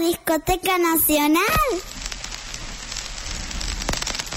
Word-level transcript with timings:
discoteca 0.00 0.78
nacional? 0.78 1.44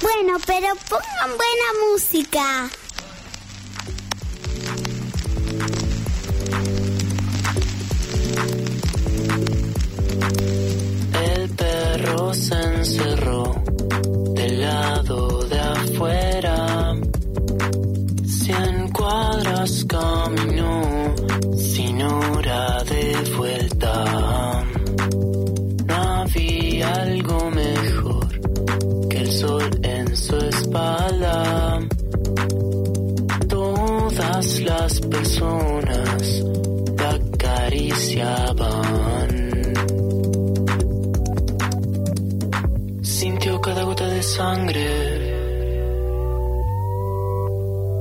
Bueno, 0.02 0.38
pero 0.46 0.76
pongan 0.90 1.38
buena 1.38 1.90
música. 1.92 2.70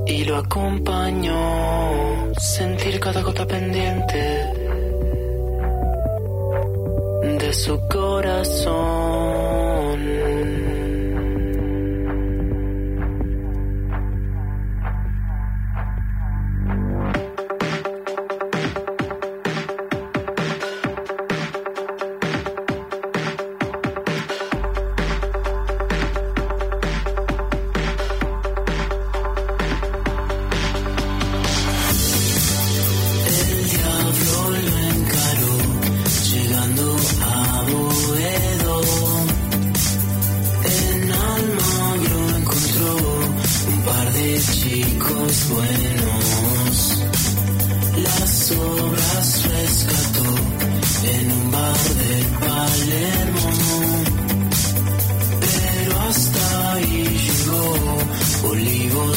Y 0.05 0.23
lo 0.25 0.37
acompañó. 0.37 2.33
Sentir 2.39 2.99
cada 2.99 3.21
gota 3.21 3.45
pendiente 3.45 4.45
de 7.39 7.53
su 7.53 7.79
corazón. 7.89 9.46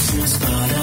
Olivos 0.01 0.15
no 0.15 0.25
es 0.25 0.39
para 0.39 0.80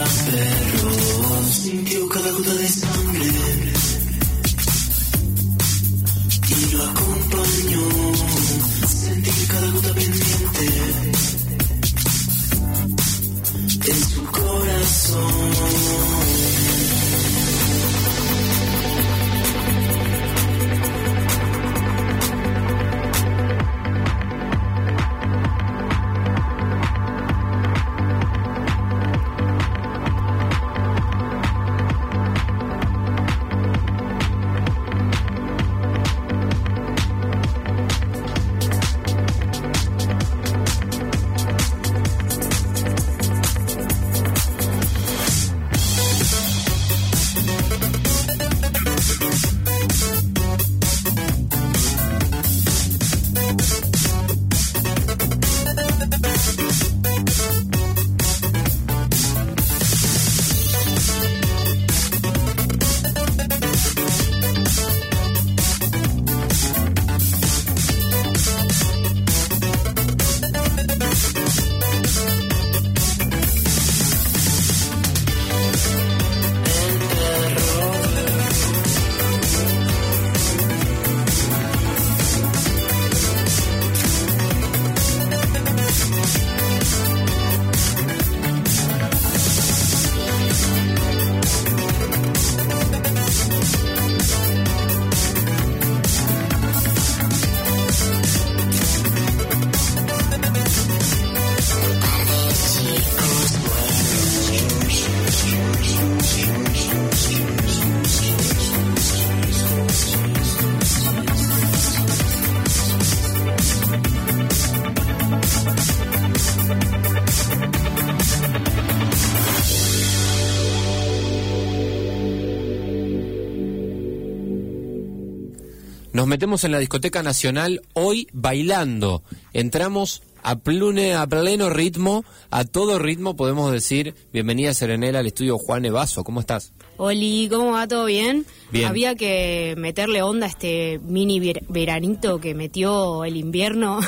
Nos 126.17 126.26
metemos 126.26 126.64
en 126.64 126.72
la 126.72 126.80
discoteca 126.80 127.22
nacional 127.22 127.83
hoy 127.94 128.28
bailando. 128.33 129.22
Entramos 129.54 130.24
a, 130.42 130.56
plune, 130.56 131.13
a 131.13 131.28
pleno 131.28 131.69
ritmo, 131.69 132.25
a 132.50 132.66
todo 132.66 132.98
ritmo, 132.98 133.36
podemos 133.36 133.72
decir. 133.72 134.16
Bienvenida 134.33 134.74
Serenela 134.74 135.19
al 135.19 135.27
estudio 135.27 135.60
Juan 135.60 135.86
Evaso. 135.86 136.24
¿Cómo 136.24 136.39
estás? 136.39 136.74
Oli, 136.98 137.48
¿cómo 137.51 137.74
va? 137.74 137.88
¿Todo 137.88 138.06
bien? 138.06 138.48
Bien. 138.72 138.88
Había 138.88 139.13
que 139.13 139.75
meterle 139.77 140.24
onda 140.24 140.48
a 140.48 140.50
este 140.50 141.00
mini 141.04 141.39
ver- 141.39 141.62
veranito 141.69 142.39
que 142.39 142.56
metió 142.56 143.24
el 143.24 143.38
invierno. 143.38 144.00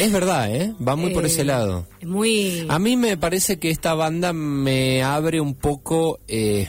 Es 0.00 0.12
verdad, 0.12 0.54
¿eh? 0.54 0.72
Va 0.80 0.94
muy 0.94 1.12
por 1.12 1.24
Eh, 1.24 1.26
ese 1.26 1.44
lado. 1.44 1.88
Es 1.98 2.06
muy... 2.06 2.66
A 2.68 2.78
mí 2.78 2.96
me 2.96 3.16
parece 3.16 3.58
que 3.58 3.70
esta 3.70 3.94
banda 3.94 4.32
me 4.32 5.02
abre 5.02 5.40
un 5.40 5.54
poco 5.56 6.20
eh, 6.28 6.68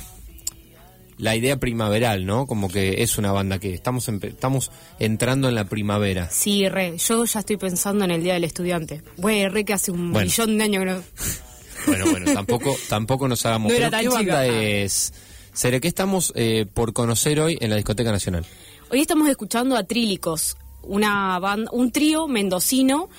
la 1.21 1.35
idea 1.35 1.57
primaveral, 1.57 2.25
¿no? 2.25 2.45
Como 2.47 2.67
que 2.67 3.01
es 3.03 3.17
una 3.17 3.31
banda 3.31 3.59
que 3.59 3.73
estamos, 3.73 4.09
empe- 4.09 4.29
estamos 4.29 4.71
entrando 4.99 5.47
en 5.47 5.55
la 5.55 5.65
primavera. 5.65 6.27
Sí, 6.31 6.67
re. 6.67 6.97
Yo 6.97 7.23
ya 7.25 7.39
estoy 7.39 7.57
pensando 7.57 8.03
en 8.03 8.11
el 8.11 8.23
Día 8.23 8.33
del 8.33 8.43
Estudiante. 8.43 9.01
Güey, 9.17 9.47
re 9.47 9.63
que 9.63 9.73
hace 9.73 9.91
un 9.91 10.11
Bueno. 10.11 10.25
millón 10.25 10.57
de 10.57 10.63
años 10.63 10.83
que 10.83 10.91
no... 10.91 11.03
Bueno, 11.87 12.05
bueno, 12.11 12.31
tampoco, 12.33 12.75
tampoco 12.89 13.27
nos 13.27 13.43
hagamos. 13.45 13.71
No 13.71 13.77
era 13.77 13.89
Pero, 13.89 14.01
¿Qué 14.01 14.07
tan 14.17 14.25
banda 14.27 14.43
chica. 14.45 14.55
es? 14.63 15.13
Sere, 15.53 15.81
¿qué 15.81 15.87
estamos 15.87 16.31
eh, 16.35 16.65
por 16.71 16.93
conocer 16.93 17.39
hoy 17.39 17.57
en 17.59 17.69
la 17.71 17.75
Discoteca 17.77 18.11
Nacional? 18.11 18.45
Hoy 18.91 19.01
estamos 19.01 19.27
escuchando 19.29 19.75
a 19.75 19.83
Trílicos, 19.83 20.57
una 20.83 21.39
banda, 21.39 21.71
un 21.73 21.91
trío 21.91 22.27
mendocino 22.27 23.09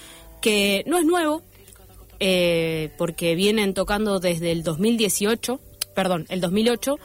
que 0.41 0.85
no 0.87 0.97
es 0.99 1.05
nuevo, 1.05 1.43
eh, 2.21 2.91
porque 2.99 3.35
vienen 3.35 3.75
tocando 3.75 4.21
desde 4.21 4.53
el 4.53 4.63
2018, 4.63 5.61
perdón, 5.95 6.27
el 6.29 6.41
2008, 6.41 6.99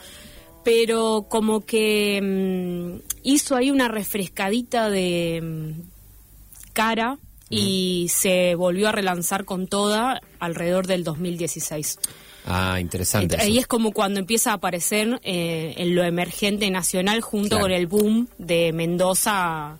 pero 0.64 1.26
como 1.28 1.64
que 1.64 2.20
mm, 2.22 3.00
hizo 3.22 3.56
ahí 3.56 3.70
una 3.70 3.88
refrescadita 3.88 4.90
de 4.90 5.40
mm, 5.42 5.80
cara 6.72 7.18
y 7.50 8.08
se 8.10 8.54
volvió 8.54 8.88
a 8.88 8.92
relanzar 8.92 9.44
con 9.44 9.66
toda 9.68 10.20
alrededor 10.38 10.86
del 10.86 11.02
2016. 11.04 11.98
Ah, 12.46 12.78
interesante. 12.80 13.36
Ahí 13.40 13.58
es 13.58 13.66
como 13.66 13.92
cuando 13.92 14.20
empieza 14.20 14.50
a 14.52 14.54
aparecer 14.54 15.20
eh, 15.22 15.74
en 15.78 15.94
lo 15.94 16.02
emergente 16.04 16.70
nacional 16.70 17.20
junto 17.20 17.56
Claro. 17.56 17.62
con 17.64 17.72
el 17.72 17.86
boom 17.86 18.28
de 18.38 18.72
Mendoza 18.72 19.78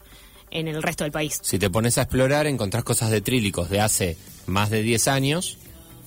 en 0.50 0.68
el 0.68 0.82
resto 0.82 1.04
del 1.04 1.12
país. 1.12 1.38
Si 1.42 1.58
te 1.58 1.68
pones 1.70 1.98
a 1.98 2.02
explorar, 2.02 2.46
encontrás 2.46 2.84
cosas 2.84 3.10
de 3.10 3.20
trílicos 3.20 3.68
de 3.70 3.80
hace 3.80 4.16
más 4.46 4.70
de 4.70 4.82
10 4.82 5.08
años, 5.08 5.58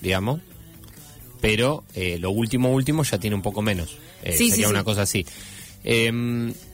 digamos, 0.01 0.41
pero 1.41 1.83
eh, 1.95 2.17
lo 2.19 2.31
último 2.31 2.71
último 2.71 3.03
ya 3.03 3.17
tiene 3.19 3.35
un 3.35 3.41
poco 3.41 3.61
menos. 3.61 3.97
Eh, 4.23 4.33
Sí, 4.38 4.49
sería 4.51 4.67
sí. 4.67 4.71
una 4.71 4.83
cosa 4.83 5.01
así. 5.01 5.25
Eh, 5.83 6.11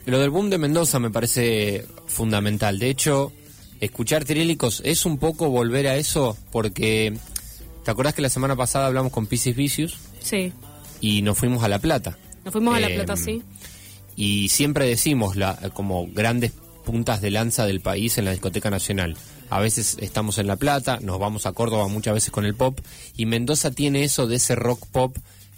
lo 0.06 0.20
del 0.20 0.30
boom 0.30 0.50
de 0.50 0.58
Mendoza 0.58 1.00
me 1.00 1.10
parece 1.10 1.86
fundamental. 2.08 2.78
De 2.78 2.90
hecho, 2.90 3.32
escuchar 3.80 4.26
trílicos 4.26 4.82
es 4.86 5.06
un 5.06 5.18
poco 5.18 5.50
volver 5.50 5.88
a 5.88 5.96
eso 5.96 6.38
porque... 6.52 7.18
¿Te 7.86 7.92
acordás 7.92 8.14
que 8.14 8.22
la 8.22 8.30
semana 8.30 8.58
pasada 8.58 8.88
hablamos 8.88 9.14
con 9.14 9.28
Pisces 9.28 9.56
Vicious 9.56 9.98
Sí. 10.22 10.52
y 11.00 11.22
nos 11.22 11.38
fuimos 11.38 11.64
a 11.64 11.70
La 11.70 11.80
Plata? 11.80 12.18
Nos 12.44 12.52
fuimos 12.52 12.76
a 12.76 12.82
La 12.82 12.90
Eh, 12.90 12.96
Plata, 12.96 13.16
sí. 13.16 13.42
y 14.18 14.50
siempre 14.50 14.86
decimos 14.88 15.38
la, 15.38 15.56
como 15.74 16.06
grandes 16.12 16.52
puntas 16.86 17.22
de 17.22 17.32
lanza 17.32 17.66
del 17.66 17.80
país 17.80 18.18
en 18.18 18.26
la 18.26 18.32
discoteca 18.32 18.70
nacional. 18.70 19.16
A 19.50 19.60
veces 19.60 19.98
estamos 20.02 20.38
en 20.38 20.48
La 20.48 20.58
Plata, 20.58 21.00
nos 21.02 21.20
vamos 21.20 21.46
a 21.46 21.54
Córdoba 21.54 21.88
muchas 21.88 22.14
veces 22.14 22.32
con 22.32 22.46
el 22.46 22.56
pop 22.56 22.80
y 23.16 23.26
Mendoza 23.26 23.72
tiene 23.72 24.04
eso 24.04 24.28
de 24.28 24.36
ese 24.36 24.56
rock 24.56 24.86
pop 24.88 25.16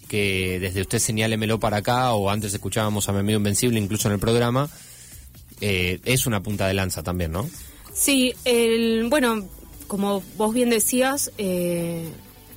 que 0.07 0.59
desde 0.59 0.81
usted 0.81 1.00
señálemelo 1.00 1.59
para 1.59 1.77
acá 1.77 2.13
o 2.13 2.30
antes 2.30 2.53
escuchábamos 2.53 3.09
a 3.09 3.13
mi 3.13 3.19
amigo 3.19 3.38
Invencible 3.38 3.80
incluso 3.80 4.07
en 4.07 4.15
el 4.15 4.19
programa, 4.19 4.69
eh, 5.62 6.00
es 6.06 6.27
una 6.27 6.41
punta 6.41 6.68
de 6.68 6.74
lanza 6.74 7.03
también, 7.03 7.31
¿no? 7.31 7.50
Sí, 7.94 8.33
el, 8.45 9.07
bueno, 9.09 9.47
como 9.88 10.24
vos 10.38 10.53
bien 10.53 10.69
decías, 10.69 11.31
eh, 11.38 12.09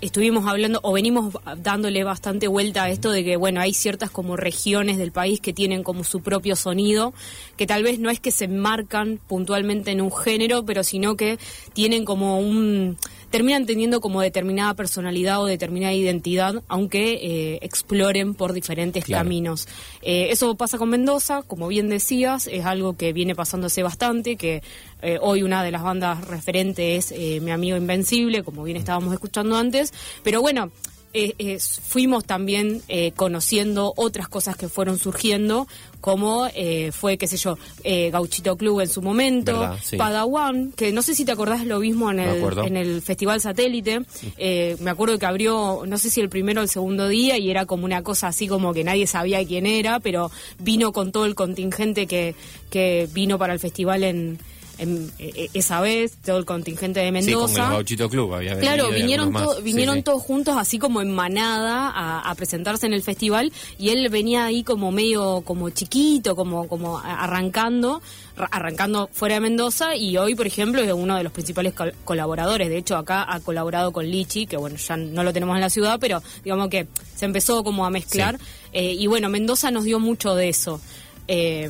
estuvimos 0.02 0.46
hablando 0.49 0.81
o 0.82 0.93
venimos 0.93 1.32
dándole 1.58 2.02
bastante 2.02 2.49
vuelta 2.49 2.82
a 2.82 2.90
esto 2.90 3.10
de 3.12 3.25
que, 3.25 3.37
bueno, 3.37 3.60
hay 3.60 3.72
ciertas 3.72 4.10
como 4.10 4.37
regiones 4.37 4.99
del 4.99 5.12
país 5.12 5.40
que 5.40 5.52
tienen 5.52 5.84
como 5.84 6.02
su 6.02 6.20
propio 6.20 6.56
sonido, 6.56 7.14
que 7.56 7.66
tal 7.66 7.84
vez 7.84 8.00
no 8.00 8.10
es 8.10 8.19
que 8.19 8.32
se 8.32 8.44
enmarcan 8.46 9.20
puntualmente 9.28 9.93
en 9.93 10.00
un 10.00 10.12
género, 10.12 10.64
pero 10.64 10.82
sino 10.82 11.16
que 11.16 11.38
tienen 11.72 12.04
como 12.04 12.40
un 12.40 12.99
terminan 13.32 13.67
teniendo 13.67 14.00
como 14.00 14.20
determinada 14.20 14.75
personalidad 14.75 15.40
o 15.43 15.46
determinada 15.46 15.93
identidad, 15.94 16.62
aunque 16.69 17.14
eh, 17.14 17.58
exploren 17.62 18.34
por 18.34 18.52
diferentes 18.52 19.05
Claro. 19.05 19.25
caminos. 19.25 19.67
Eh, 20.02 20.29
eso 20.31 20.55
pasa 20.55 20.79
con 20.79 20.90
Mendoza, 20.90 21.43
como 21.43 21.67
bien 21.67 21.88
decías, 21.88 22.46
es 22.46 22.64
algo 22.64 22.96
que 22.96 23.12
viene 23.12 23.34
pasándose 23.34 23.82
bastante, 23.82 24.37
que 24.37 24.62
eh, 25.00 25.19
hoy 25.20 25.43
una 25.43 25.64
de 25.64 25.70
las 25.73 25.82
bandas 25.82 26.25
referentes 26.29 27.11
es 27.11 27.43
Mi 27.43 27.50
Amigo 27.50 27.76
Invencible, 27.76 28.44
como 28.44 28.62
bien 28.62 28.76
estábamos 28.76 29.12
escuchando 29.12 29.56
antes, 29.56 29.93
pero 30.23 30.40
bueno, 30.40 30.70
eh, 31.14 31.35
eh, 31.38 31.59
fuimos 31.61 32.25
también 32.25 32.82
eh, 32.88 33.12
conociendo 33.17 33.93
otras 33.97 34.29
cosas 34.29 34.56
que 34.56 34.69
fueron 34.69 34.99
surgiendo, 34.99 35.67
como 36.00 36.49
eh, 36.55 36.91
fue, 36.93 37.17
qué 37.17 37.26
sé 37.26 37.37
yo, 37.37 37.56
eh, 37.85 38.11
Gauchito 38.11 38.56
Club 38.56 38.81
en 38.81 38.88
su 38.88 39.03
momento, 39.03 39.76
sí. 39.82 39.97
Padawan, 39.97 40.73
que 40.73 40.91
no 40.93 41.00
sé 41.00 41.14
si 41.14 41.25
te 41.25 41.32
acordás 41.32 41.64
lo 41.64 41.79
mismo 41.79 42.11
en 42.11 42.19
el, 42.19 42.43
en 42.64 42.76
el 42.76 43.03
Festival 43.03 43.41
Satélite, 43.41 44.00
eh, 44.37 44.76
me 44.81 44.91
acuerdo 44.91 45.19
que 45.19 45.26
abrió, 45.26 45.85
no 45.87 45.99
sé 45.99 46.11
si 46.11 46.20
el 46.20 46.29
primero 46.29 46.61
o 46.61 46.64
el 46.64 46.69
segundo 46.69 47.09
día, 47.09 47.38
y 47.38 47.50
era 47.50 47.67
como 47.67 47.85
una 47.85 48.03
cosa 48.03 48.29
así 48.29 48.49
como 48.49 48.75
que 48.75 48.82
nadie 48.82 49.06
sabía 49.06 49.47
quién 49.47 49.64
era, 49.64 50.00
pero 50.00 50.31
vino 50.59 50.93
con 50.93 51.12
todo 51.12 51.25
el 51.25 51.37
contingente 51.37 52.06
que, 52.06 52.35
que 52.69 53.09
vino 53.12 53.38
para 53.38 53.53
el 53.53 53.61
festival 53.61 54.03
en, 54.03 54.38
en, 54.78 55.10
eh, 55.19 55.48
esa 55.54 55.80
vez, 55.80 56.12
todo 56.24 56.38
el 56.38 56.44
contingente 56.44 57.00
de 57.00 57.06
Sí, 57.06 57.12
Mendoza. 57.12 57.54
con 57.54 57.64
el 57.64 57.70
Gauchito 57.76 58.08
Club 58.08 58.34
había 58.34 58.58
Claro, 58.58 58.90
vinieron, 58.90 59.32
to- 59.32 59.60
vinieron 59.62 59.94
Sí, 59.96 59.98
sí. 60.00 60.04
todos 60.04 60.22
juntos 60.22 60.56
así 60.58 60.78
como 60.78 61.00
en 61.02 61.10
manada 61.12 61.90
a, 61.90 62.30
a 62.30 62.34
presentarse 62.34 62.86
en 62.86 62.92
el 62.94 63.02
festival 63.02 63.52
y 63.78 63.90
él 63.90 64.08
venía 64.08 64.44
ahí 64.46 64.64
como 64.64 64.90
medio 64.92 65.42
como 65.44 65.70
chiquito, 65.70 66.34
como 66.36 66.66
como 66.69 66.98
arrancando, 66.98 68.02
ra- 68.36 68.48
arrancando 68.50 69.08
fuera 69.12 69.34
de 69.36 69.40
Mendoza 69.42 69.96
y 69.96 70.16
hoy, 70.16 70.34
por 70.34 70.46
ejemplo, 70.46 70.82
es 70.82 70.92
uno 70.92 71.16
de 71.16 71.22
los 71.25 71.32
principales 71.32 71.75
col- 71.75 71.94
colaboradores. 72.04 72.68
De 72.68 72.78
hecho, 72.78 72.96
acá 72.96 73.25
ha 73.32 73.40
colaborado 73.40 73.92
con 73.92 74.06
Lichi, 74.06 74.46
que 74.46 74.56
bueno, 74.56 74.76
ya 74.76 74.96
no 74.96 75.22
lo 75.22 75.32
tenemos 75.32 75.54
en 75.54 75.60
la 75.60 75.70
ciudad, 75.70 75.98
pero 76.00 76.22
digamos 76.44 76.68
que 76.68 76.86
se 77.14 77.25
empezó 77.25 77.62
como 77.64 77.84
a 77.86 77.90
mezclar 77.90 78.38
eh, 78.72 78.92
y 78.98 79.06
bueno, 79.06 79.28
Mendoza 79.28 79.70
nos 79.70 79.84
dio 79.84 80.00
mucho 80.00 80.34
de 80.34 80.48
eso. 80.48 80.80
Eh, 81.28 81.68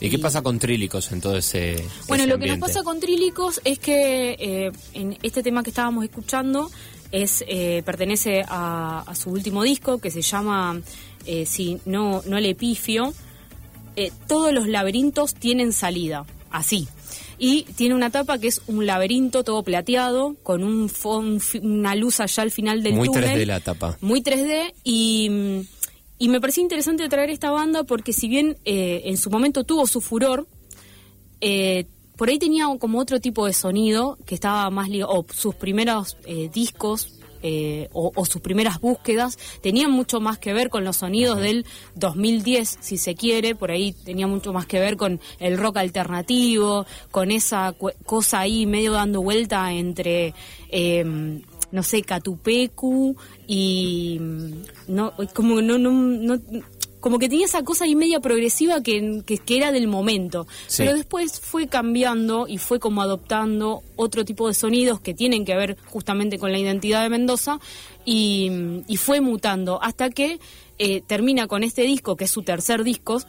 ¿Y 0.00 0.08
qué 0.10 0.18
pasa 0.18 0.42
con 0.42 0.58
trílicos 0.58 1.12
en 1.12 1.20
todo 1.20 1.36
ese 1.36 1.84
bueno, 2.08 2.24
ese 2.24 2.32
lo 2.32 2.38
que 2.38 2.46
nos 2.46 2.58
pasa 2.58 2.82
con 2.82 3.00
Trílicos 3.00 3.60
es 3.64 3.78
que 3.78 4.36
eh, 4.38 4.72
en 4.94 5.18
este 5.22 5.42
tema 5.42 5.62
que 5.62 5.70
estábamos 5.70 6.04
escuchando 6.04 6.70
es 7.12 7.44
eh, 7.48 7.82
pertenece 7.84 8.42
a, 8.48 9.04
a 9.06 9.14
su 9.14 9.30
último 9.30 9.62
disco 9.62 9.98
que 9.98 10.10
se 10.10 10.22
llama 10.22 10.80
eh, 11.26 11.44
si 11.46 11.80
no 11.84 12.22
no 12.26 12.38
el 12.38 12.46
epifio. 12.46 13.12
Eh, 13.96 14.12
todos 14.28 14.52
los 14.52 14.68
laberintos 14.68 15.34
tienen 15.34 15.72
salida, 15.72 16.24
así. 16.50 16.88
Y 17.38 17.62
tiene 17.74 17.94
una 17.94 18.10
tapa 18.10 18.38
que 18.38 18.48
es 18.48 18.62
un 18.66 18.86
laberinto 18.86 19.44
todo 19.44 19.62
plateado 19.62 20.36
con 20.42 20.62
un 20.62 20.90
una 21.62 21.94
luz 21.94 22.20
allá 22.20 22.42
al 22.42 22.50
final 22.50 22.82
del 22.82 22.94
Muy 22.94 23.08
túnel 23.08 23.30
3D 23.30 23.46
la 23.46 23.60
tapa. 23.60 23.96
muy 24.00 24.22
3D 24.22 24.72
y, 24.84 25.28
mm, 25.30 25.60
y 26.20 26.28
me 26.28 26.38
pareció 26.38 26.62
interesante 26.62 27.08
traer 27.08 27.30
esta 27.30 27.50
banda 27.50 27.82
porque 27.82 28.12
si 28.12 28.28
bien 28.28 28.58
eh, 28.66 29.00
en 29.06 29.16
su 29.16 29.30
momento 29.30 29.64
tuvo 29.64 29.86
su 29.86 30.02
furor, 30.02 30.46
eh, 31.40 31.86
por 32.18 32.28
ahí 32.28 32.38
tenía 32.38 32.66
como 32.78 32.98
otro 32.98 33.20
tipo 33.20 33.46
de 33.46 33.54
sonido 33.54 34.18
que 34.26 34.34
estaba 34.34 34.68
más 34.68 34.90
ligado, 34.90 35.12
o 35.12 35.26
sus 35.32 35.54
primeros 35.54 36.18
eh, 36.26 36.50
discos 36.52 37.16
o, 37.92 38.12
o 38.14 38.26
sus 38.26 38.42
primeras 38.42 38.82
búsquedas 38.82 39.38
tenían 39.62 39.90
mucho 39.90 40.20
más 40.20 40.38
que 40.38 40.52
ver 40.52 40.68
con 40.68 40.84
los 40.84 40.98
sonidos 40.98 41.40
del 41.40 41.64
2010, 41.94 42.76
si 42.82 42.98
se 42.98 43.14
quiere, 43.14 43.54
por 43.54 43.70
ahí 43.70 43.94
tenía 43.94 44.26
mucho 44.26 44.52
más 44.52 44.66
que 44.66 44.78
ver 44.78 44.98
con 44.98 45.20
el 45.38 45.56
rock 45.56 45.78
alternativo, 45.78 46.84
con 47.10 47.30
esa 47.30 47.74
cosa 48.04 48.40
ahí 48.40 48.66
medio 48.66 48.92
dando 48.92 49.22
vuelta 49.22 49.72
entre... 49.72 50.34
no 51.72 51.82
sé, 51.82 52.02
Catupecu 52.02 53.16
y 53.46 54.18
mm, 54.20 54.52
no 54.88 55.12
como 55.34 55.60
no, 55.62 55.78
no, 55.78 55.90
no- 55.92 56.40
como 57.00 57.18
que 57.18 57.30
tenía 57.30 57.46
esa 57.46 57.62
cosa 57.62 57.86
ahí 57.86 57.94
media 57.94 58.20
progresiva 58.20 58.82
que, 58.82 59.22
que, 59.24 59.38
que 59.38 59.56
era 59.56 59.72
del 59.72 59.88
momento. 59.88 60.46
Sí. 60.66 60.82
Pero 60.82 60.94
después 60.94 61.40
fue 61.40 61.66
cambiando 61.66 62.46
y 62.46 62.58
fue 62.58 62.78
como 62.78 63.00
adoptando 63.00 63.82
otro 63.96 64.26
tipo 64.26 64.46
de 64.48 64.52
sonidos 64.52 65.00
que 65.00 65.14
tienen 65.14 65.46
que 65.46 65.56
ver 65.56 65.78
justamente 65.86 66.38
con 66.38 66.52
la 66.52 66.58
identidad 66.58 67.02
de 67.02 67.08
Mendoza 67.08 67.58
y, 68.04 68.50
y 68.86 68.98
fue 68.98 69.22
mutando 69.22 69.82
hasta 69.82 70.10
que 70.10 70.40
eh, 70.78 71.00
termina 71.06 71.46
con 71.46 71.62
este 71.64 71.82
disco, 71.82 72.16
que 72.16 72.24
es 72.24 72.30
su 72.30 72.42
tercer 72.42 72.84
disco, 72.84 73.22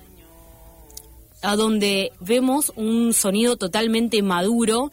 a 1.42 1.56
donde 1.56 2.12
vemos 2.20 2.74
un 2.76 3.14
sonido 3.14 3.56
totalmente 3.56 4.22
maduro, 4.22 4.92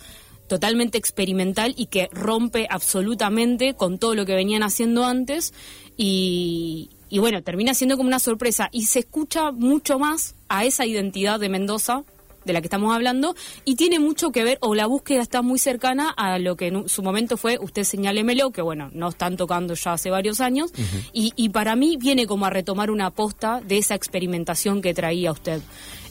totalmente 0.49 0.99
experimental 0.99 1.75
y 1.77 1.87
que 1.87 2.09
rompe 2.13 2.67
absolutamente 2.71 3.75
con 3.75 3.99
todo 3.99 4.15
lo 4.15 4.27
que 4.27 4.35
venían 4.35 4.63
haciendo 4.63 5.05
antes. 5.05 5.55
Y, 5.97 6.91
y 7.09 7.19
bueno, 7.19 7.43
termina 7.43 7.75
siendo 7.75 7.97
como 7.97 8.09
una 8.09 8.19
sorpresa. 8.19 8.69
Y 8.73 8.87
se 8.87 9.01
escucha 9.01 9.53
mucho 9.53 9.99
más 9.99 10.35
a 10.49 10.65
esa 10.65 10.87
identidad 10.87 11.39
de 11.39 11.49
Mendoza 11.49 12.05
de 12.49 12.53
la 12.55 12.61
que 12.61 12.67
estamos 12.67 12.93
hablando 12.93 13.37
y 13.65 13.77
tiene 13.77 14.01
mucho 14.01 14.33
que 14.33 14.43
ver 14.43 14.59
o 14.61 14.75
la 14.75 14.87
búsqueda 14.87 15.23
está 15.23 15.43
muy 15.43 15.61
cercana 15.61 16.11
a 16.11 16.41
lo 16.41 16.57
que 16.57 16.67
en 16.67 16.89
su 16.89 17.05
momento 17.05 17.37
fue 17.37 17.59
Usted 17.61 17.85
señálemelo, 17.85 18.51
que 18.51 18.63
bueno, 18.63 18.91
no 18.93 19.11
están 19.11 19.37
tocando 19.37 19.75
ya 19.75 19.93
hace 19.93 20.11
varios 20.11 20.41
años 20.41 20.73
y, 21.13 21.33
y 21.37 21.51
para 21.51 21.77
mí 21.77 21.97
viene 21.97 22.27
como 22.27 22.47
a 22.47 22.51
retomar 22.51 22.91
una 22.91 23.07
aposta 23.07 23.61
de 23.65 23.79
esa 23.79 23.95
experimentación 23.95 24.83
que 24.83 24.95
traía 24.95 25.31
usted. 25.31 25.61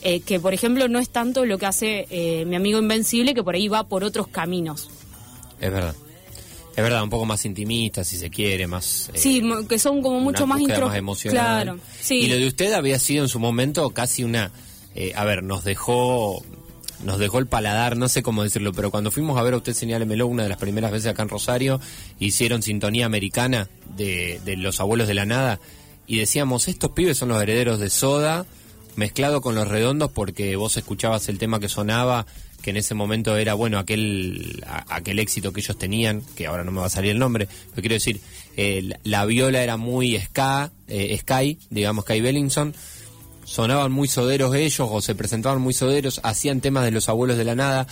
Eh, 0.04 0.20
que 0.22 0.40
por 0.40 0.54
ejemplo 0.54 0.88
no 0.88 1.00
es 1.00 1.10
tanto 1.10 1.44
lo 1.44 1.58
que 1.58 1.66
hace 1.66 2.08
eh, 2.12 2.46
mi 2.46 2.56
amigo 2.56 2.80
Invencible, 2.80 3.34
que 3.34 3.44
por 3.44 3.56
ahí 3.56 3.68
va 3.68 3.88
por 3.88 4.04
otros 4.04 4.28
caminos. 4.28 4.90
Es 5.60 5.72
verdad. 5.72 5.96
Es 6.76 6.84
verdad, 6.84 7.02
un 7.02 7.10
poco 7.10 7.26
más 7.26 7.44
intimista, 7.44 8.04
si 8.04 8.18
se 8.18 8.30
quiere, 8.30 8.68
más... 8.68 9.10
eh, 9.12 9.18
Sí, 9.18 9.42
que 9.68 9.80
son 9.80 10.04
como 10.04 10.20
mucho 10.20 10.46
más 10.46 10.62
intro... 10.62 10.88
más 10.88 10.96
emocional. 10.96 11.64
Claro, 11.64 11.80
sí. 12.00 12.20
Y 12.20 12.28
lo 12.28 12.36
de 12.36 12.46
usted 12.46 12.72
había 12.74 13.00
sido 13.00 13.24
en 13.24 13.30
su 13.30 13.40
momento 13.40 13.90
casi 13.90 14.24
una... 14.24 14.52
eh, 14.98 15.14
a 15.16 15.24
ver, 15.26 15.44
nos 15.44 15.64
dejó... 15.64 16.44
Nos 17.04 17.20
dejó 17.20 17.38
el 17.38 17.46
paladar, 17.46 17.96
no 17.96 18.10
sé 18.10 18.24
cómo 18.24 18.42
decirlo, 18.42 18.74
pero 18.74 18.90
cuando 18.90 19.12
fuimos 19.12 19.38
a 19.38 19.44
ver 19.44 19.54
a 19.54 19.58
usted 19.58 19.74
Señálemelo 19.74 20.26
una 20.26 20.42
de 20.42 20.50
las 20.50 20.58
primeras 20.58 20.92
veces 20.92 21.12
acá 21.12 21.22
en 21.22 21.30
Rosario, 21.30 21.80
hicieron 22.18 22.64
sintonía 22.64 23.06
americana 23.06 23.70
de, 23.96 24.42
de 24.44 24.58
Los 24.58 24.80
Abuelos 24.80 25.08
de 25.08 25.14
la 25.14 25.28
Nada 25.28 25.60
y 26.08 26.18
decíamos, 26.18 26.68
estos 26.68 26.94
pibes 26.94 27.18
son 27.18 27.30
los 27.30 27.40
herederos 27.40 27.80
de 27.80 27.92
Soda, 27.92 28.48
mezclado 28.96 29.42
con 29.42 29.54
los 29.54 29.68
redondos 29.68 30.12
porque 30.12 30.56
vos 30.56 30.76
escuchabas 30.76 31.30
el 31.30 31.38
tema 31.38 31.60
que 31.60 31.70
sonaba, 31.70 32.26
que 32.64 32.72
en 32.72 32.78
ese 32.78 32.96
momento 32.96 33.38
era, 33.38 33.54
bueno, 33.54 33.78
aquel, 33.78 34.64
aquel 34.66 35.20
éxito 35.20 35.54
que 35.54 35.60
ellos 35.60 35.78
tenían, 35.78 36.24
que 36.36 36.48
ahora 36.48 36.64
no 36.64 36.72
me 36.72 36.80
va 36.80 36.88
a 36.88 36.90
salir 36.90 37.12
el 37.12 37.20
nombre, 37.20 37.48
pero 37.70 37.82
quiero 37.82 37.94
decir, 37.94 38.22
eh, 38.56 38.82
la, 38.82 39.00
la 39.04 39.26
viola 39.26 39.62
era 39.62 39.78
muy 39.78 40.18
ska, 40.20 40.72
eh, 40.88 41.16
Sky, 41.20 41.60
digamos 41.70 42.06
Sky 42.06 42.22
Bellinson, 42.22 42.74
sonaban 43.48 43.94
muy 43.94 44.10
soderos 44.10 44.54
ellos 44.56 44.90
o 44.92 45.02
se 45.02 45.16
presentaban 45.16 45.62
muy 45.62 45.74
soderos, 45.74 46.20
hacían 46.24 46.60
temas 46.60 46.84
de 46.84 46.92
los 46.92 47.08
abuelos 47.08 47.38
de 47.38 47.46
la 47.46 47.56
nada. 47.56 47.88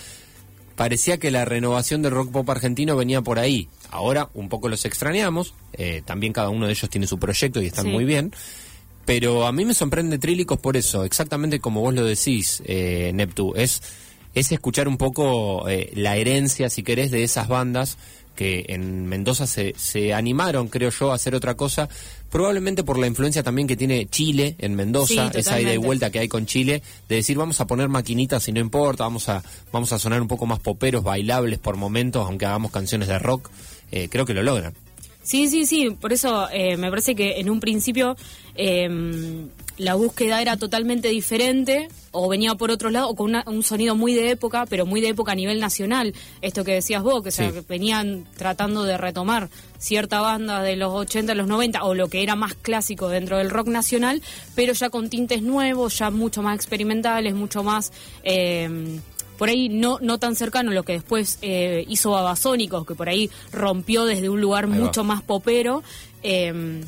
Parecía 0.75 1.17
que 1.17 1.31
la 1.31 1.45
renovación 1.45 2.01
del 2.01 2.11
rock 2.11 2.29
pop 2.33 2.49
argentino 2.49 2.97
venía 2.97 3.21
por 3.21 3.39
ahí. 3.39 3.69
Ahora 3.89 4.29
un 4.33 4.49
poco 4.49 4.67
los 4.67 4.83
extrañamos, 4.83 5.53
eh, 5.71 6.01
también 6.05 6.33
cada 6.33 6.49
uno 6.49 6.65
de 6.65 6.73
ellos 6.73 6.89
tiene 6.89 7.07
su 7.07 7.17
proyecto 7.17 7.61
y 7.61 7.67
están 7.67 7.85
Sí. 7.85 7.91
muy 7.91 8.03
bien. 8.03 8.33
Pero 9.05 9.45
a 9.47 9.53
mí 9.53 9.63
me 9.63 9.73
sorprende 9.73 10.17
Trílicos 10.17 10.59
por 10.59 10.75
eso, 10.75 11.05
exactamente 11.05 11.59
como 11.61 11.79
vos 11.79 11.93
lo 11.93 12.03
decís, 12.03 12.61
eh, 12.65 13.11
Neptu. 13.13 13.53
Es, 13.55 13.81
es 14.33 14.51
escuchar 14.51 14.89
un 14.89 14.97
poco 14.97 15.69
eh, 15.69 15.91
la 15.95 16.17
herencia, 16.17 16.69
si 16.69 16.83
querés, 16.83 17.11
de 17.11 17.23
esas 17.23 17.47
bandas 17.47 17.97
que 18.35 18.65
en 18.67 19.05
Mendoza 19.05 19.47
se, 19.47 19.73
se 19.77 20.13
animaron, 20.13 20.67
creo 20.67 20.89
yo, 20.89 21.13
a 21.13 21.15
hacer 21.15 21.35
otra 21.35 21.53
cosa, 21.55 21.87
probablemente 22.29 22.83
por 22.83 22.97
la 22.97 23.07
influencia 23.07 23.43
también 23.43 23.67
que 23.67 23.75
tiene 23.77 24.07
Chile 24.07 24.55
en 24.59 24.75
Mendoza, 24.75 25.31
Sí, 25.31 25.37
esa 25.39 25.59
ida 25.59 25.73
y 25.73 25.77
vuelta 25.77 26.09
que 26.09 26.19
hay 26.19 26.27
con 26.27 26.45
Chile, 26.45 26.81
de 27.07 27.15
decir 27.15 27.37
vamos 27.37 27.61
a 27.61 27.67
poner 27.67 27.89
maquinitas 27.89 28.47
y 28.47 28.51
no 28.51 28.59
importa, 28.59 29.03
vamos 29.03 29.29
a, 29.29 29.43
vamos 29.71 29.91
a 29.93 29.99
sonar 29.99 30.21
un 30.21 30.27
poco 30.27 30.45
más 30.45 30.59
poperos, 30.59 31.03
bailables 31.03 31.59
por 31.59 31.77
momentos, 31.77 32.25
aunque 32.27 32.45
hagamos 32.45 32.71
canciones 32.71 33.07
de 33.07 33.19
rock, 33.19 33.49
eh, 33.91 34.09
creo 34.09 34.25
que 34.25 34.33
lo 34.33 34.43
logran. 34.43 34.73
Sí, 35.25 35.47
sí, 35.49 35.65
sí, 35.65 35.89
por 35.89 36.13
eso 36.13 36.47
eh, 36.51 36.77
me 36.77 36.89
parece 36.91 37.15
que 37.15 37.39
en 37.39 37.49
un 37.49 37.59
principio 37.59 38.15
eh, 38.53 38.87
la 39.77 39.95
búsqueda 39.95 40.39
era 40.39 40.55
totalmente 40.55 41.07
diferente 41.09 41.87
o 42.11 42.29
venía 42.29 42.53
por 42.53 42.69
otro 42.69 42.91
lado 42.91 43.09
o 43.09 43.15
con 43.15 43.31
una- 43.31 43.43
un 43.47 43.63
sonido 43.63 43.95
muy 43.95 44.13
de 44.13 44.29
época, 44.29 44.67
pero 44.69 44.85
muy 44.85 45.01
de 45.01 45.09
época 45.09 45.31
a 45.31 45.35
nivel 45.35 45.59
nacional. 45.59 46.13
Esto 46.41 46.63
que 46.63 46.73
decías 46.73 47.01
vos, 47.01 47.23
que, 47.23 47.29
o 47.29 47.31
sea, 47.31 47.47
Sí. 47.49 47.53
que 47.55 47.61
venían 47.61 48.25
tratando 48.37 48.83
de 48.83 48.97
retomar 48.97 49.49
cierta 49.79 50.21
banda 50.21 50.61
de 50.61 50.75
los 50.75 50.93
80, 50.93 51.33
los 51.33 51.47
90 51.47 51.83
o 51.85 51.95
lo 51.95 52.07
que 52.07 52.21
era 52.21 52.35
más 52.35 52.53
clásico 52.53 53.09
dentro 53.09 53.39
del 53.39 53.49
rock 53.49 53.67
nacional, 53.67 54.21
pero 54.53 54.73
ya 54.73 54.91
con 54.91 55.09
tintes 55.09 55.41
nuevos, 55.41 55.97
ya 55.97 56.11
mucho 56.11 56.43
más 56.43 56.55
experimentales, 56.55 57.33
mucho 57.33 57.63
más... 57.63 57.91
eh, 58.23 58.99
por 59.37 59.49
ahí 59.49 59.69
no 59.69 59.97
no 60.01 60.17
tan 60.17 60.35
cercano 60.35 60.71
a 60.71 60.73
lo 60.73 60.83
que 60.83 60.93
después 60.93 61.39
eh, 61.41 61.85
hizo 61.87 62.11
Babasónicos, 62.11 62.85
que 62.85 62.95
por 62.95 63.09
ahí 63.09 63.29
rompió 63.51 64.05
desde 64.05 64.29
un 64.29 64.41
lugar 64.41 64.65
Ahí 64.65 64.71
va. 64.71 64.77
mucho 64.85 65.03
más 65.03 65.21
popero. 65.21 65.83
eh, 66.23 66.81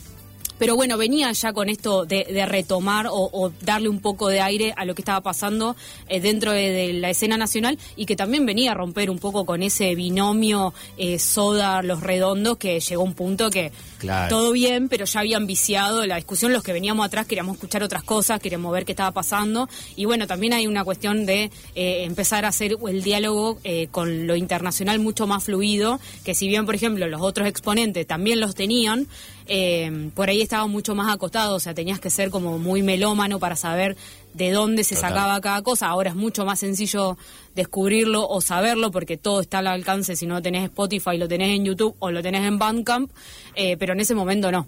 pero 0.58 0.76
bueno, 0.76 0.98
venía 0.98 1.32
ya 1.32 1.54
con 1.54 1.70
esto 1.70 2.06
de, 2.06 2.26
de 2.26 2.46
retomar 2.46 3.08
o, 3.08 3.30
o 3.32 3.52
darle 3.62 3.90
un 3.90 4.00
poco 4.00 4.28
de 4.30 4.42
aire 4.42 4.74
a 4.76 4.86
lo 4.86 4.96
que 4.96 5.02
estaba 5.02 5.22
pasando 5.22 5.76
eh, 6.08 6.20
dentro 6.20 6.52
de, 6.52 6.72
de 6.72 6.94
la 6.94 7.10
escena 7.10 7.38
nacional 7.38 7.78
y 7.96 8.06
que 8.06 8.16
también 8.16 8.46
venía 8.46 8.72
a 8.72 8.76
romper 8.76 9.10
un 9.10 9.20
poco 9.20 9.46
con 9.46 9.64
ese 9.64 9.96
binomio 9.96 10.74
eh, 10.98 11.20
soda, 11.20 11.82
los 11.82 12.02
redondos, 12.02 12.58
que 12.58 12.80
llegó 12.80 13.02
a 13.02 13.06
un 13.06 13.14
punto 13.14 13.50
que 13.50 13.72
Claro. 13.98 14.30
todo 14.30 14.52
bien, 14.52 14.90
pero 14.90 15.06
ya 15.06 15.22
habían 15.22 15.48
viciado 15.48 16.06
la 16.06 16.18
discusión. 16.18 16.54
Los 16.54 16.62
que 16.62 16.72
veníamos 16.72 17.04
atrás 17.04 17.26
queríamos 17.26 17.56
escuchar 17.56 17.82
otras 17.82 18.04
cosas, 18.04 18.40
queríamos 18.40 18.72
ver 18.72 18.86
qué 18.86 18.92
estaba 18.92 19.10
pasando. 19.12 19.68
Y 19.96 20.06
bueno, 20.06 20.28
también 20.28 20.54
hay 20.54 20.68
una 20.68 20.84
cuestión 20.84 21.26
de 21.26 21.50
eh, 21.74 22.04
empezar 22.04 22.46
a 22.46 22.50
hacer 22.50 22.78
el 22.88 23.04
diálogo 23.04 23.58
con 23.90 24.28
lo 24.28 24.36
internacional 24.36 25.00
mucho 25.00 25.26
más 25.26 25.46
fluido, 25.46 26.00
que 26.24 26.36
si 26.36 26.48
bien, 26.48 26.68
por 26.68 26.76
ejemplo, 26.76 27.08
los 27.08 27.22
otros 27.22 27.48
exponentes 27.48 28.06
también 28.06 28.40
los 28.40 28.54
tenían, 28.54 29.08
eh, 29.48 30.10
por 30.13 30.30
ahí 30.30 30.42
estaba 30.42 30.68
mucho 30.68 30.96
más 30.96 31.13
acotado, 31.13 31.56
o 31.56 31.60
sea, 31.60 31.74
tenías 31.74 32.00
que 32.00 32.10
ser 32.10 32.30
como 32.30 32.60
muy 32.60 32.82
melómano 32.82 33.39
para 33.39 33.56
saber 33.56 33.96
de 34.34 34.51
dónde 34.51 34.84
se 34.84 34.96
Total. 34.96 35.12
sacaba 35.12 35.42
cada 35.42 35.62
cosa. 35.62 35.88
Ahora 35.88 36.10
es 36.10 36.16
mucho 36.16 36.46
más 36.46 36.60
sencillo 36.60 37.18
descubrirlo 37.56 38.27
o 38.27 38.42
saberlo 38.42 38.92
porque 38.92 39.18
todo 39.18 39.42
está 39.42 39.60
al 39.60 39.68
alcance. 39.68 40.16
Si 40.16 40.27
no 40.27 40.42
tenés 40.42 40.66
Spotify, 40.66 41.18
lo 41.18 41.27
tenés 41.27 41.56
en 41.56 41.66
YouTube 41.66 41.96
o 42.00 42.12
lo 42.12 42.22
tenés 42.22 42.46
en 42.46 42.60
Bandcamp, 42.60 43.12
eh, 43.56 43.77
pero 43.77 43.94
en 43.94 44.00
ese 44.00 44.16
momento 44.16 44.51
no. 44.51 44.68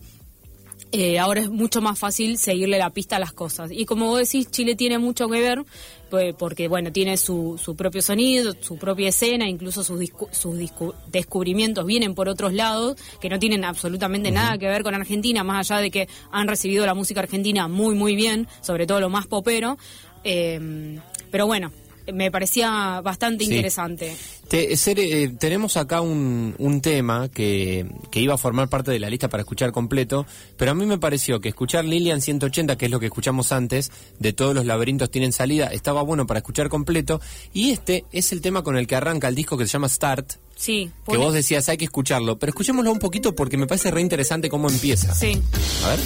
Eh, 0.92 1.20
ahora 1.20 1.42
es 1.42 1.50
mucho 1.50 1.82
más 1.82 2.00
fácil 2.00 2.40
seguirle 2.40 2.80
la 2.80 2.90
pista 2.90 3.18
a 3.18 3.20
las 3.20 3.32
cosas. 3.32 3.70
Y 3.72 3.86
como 3.86 4.08
vos 4.08 4.20
decís, 4.20 4.50
Chile 4.50 4.76
tiene 4.76 4.98
mucho 4.98 5.28
que 5.28 5.40
ver, 5.40 5.64
pues, 6.10 6.34
porque 6.34 6.68
bueno, 6.68 6.92
tiene 6.92 7.16
su, 7.18 7.60
su 7.64 7.76
propio 7.76 8.02
sonido, 8.02 8.56
su 8.60 8.76
propia 8.78 9.10
escena, 9.10 9.48
incluso 9.48 9.84
sus, 9.84 10.00
discu- 10.00 10.32
sus 10.32 10.56
discu- 10.56 10.96
descubrimientos 11.12 11.86
vienen 11.86 12.16
por 12.16 12.28
otros 12.28 12.54
lados, 12.54 12.98
que 13.22 13.30
no 13.30 13.38
tienen 13.38 13.66
absolutamente 13.66 14.32
nada 14.32 14.58
que 14.58 14.66
ver 14.68 14.82
con 14.82 14.96
Argentina, 14.96 15.44
más 15.44 15.70
allá 15.70 15.80
de 15.80 15.92
que 15.92 16.08
han 16.32 16.48
recibido 16.48 16.88
la 16.88 16.96
música 16.96 17.20
argentina 17.20 17.68
muy, 17.68 17.94
muy 17.94 18.16
bien, 18.16 18.48
sobre 18.62 18.88
todo 18.88 19.00
lo 19.00 19.10
más 19.10 19.28
popero. 19.28 19.78
Eh, 20.24 21.00
pero 21.30 21.46
bueno, 21.46 21.72
me 22.14 22.32
parecía 22.32 23.02
bastante 23.02 23.46
Sí. 23.46 23.52
interesante. 23.52 24.16
Te- 24.48 24.74
eh, 24.74 25.30
tenemos 25.40 25.78
acá 25.78 26.02
un, 26.02 26.56
un 26.58 26.82
tema 26.82 27.30
que, 27.30 27.86
que 28.10 28.20
iba 28.20 28.34
a 28.34 28.38
formar 28.38 28.68
parte 28.68 28.90
de 28.92 29.00
la 29.00 29.10
lista 29.10 29.28
para 29.30 29.42
escuchar 29.42 29.72
completo, 29.72 30.26
pero 30.58 30.72
a 30.72 30.74
mí 30.76 30.86
me 30.86 30.98
pareció 30.98 31.40
que 31.40 31.50
escuchar 31.50 31.86
Lilian 31.86 32.22
180, 32.22 32.76
que 32.78 32.86
es 32.86 32.92
lo 32.92 33.00
que 33.00 33.06
escuchamos 33.08 33.52
antes, 33.52 33.92
de 34.18 34.34
todos 34.34 34.56
los 34.56 34.66
laberintos 34.66 35.12
tienen 35.12 35.32
salida, 35.34 35.68
estaba 35.68 36.02
bueno 36.02 36.26
para 36.26 36.40
escuchar 36.40 36.68
completo, 36.70 37.22
y 37.54 37.70
este 37.72 38.06
es 38.12 38.32
el 38.32 38.42
tema 38.42 38.64
con 38.64 38.76
el 38.78 38.88
que 38.88 38.96
arranca 38.96 39.28
el 39.28 39.36
disco 39.36 39.58
que 39.58 39.66
se 39.66 39.74
llama 39.74 39.88
Start, 39.90 40.34
Sí, 40.56 40.92
que 41.10 41.16
vos 41.16 41.34
decías 41.34 41.70
hay 41.70 41.78
que 41.78 41.86
escucharlo, 41.86 42.38
pero 42.38 42.50
escuchémoslo 42.50 42.92
un 42.92 43.00
poquito 43.00 43.34
porque 43.34 43.56
me 43.56 43.66
parece 43.66 43.92
re 43.92 44.02
interesante 44.02 44.50
cómo 44.50 44.68
empieza. 44.70 45.16
Sí. 45.16 45.42
A 45.86 45.90
ver. 45.90 46.00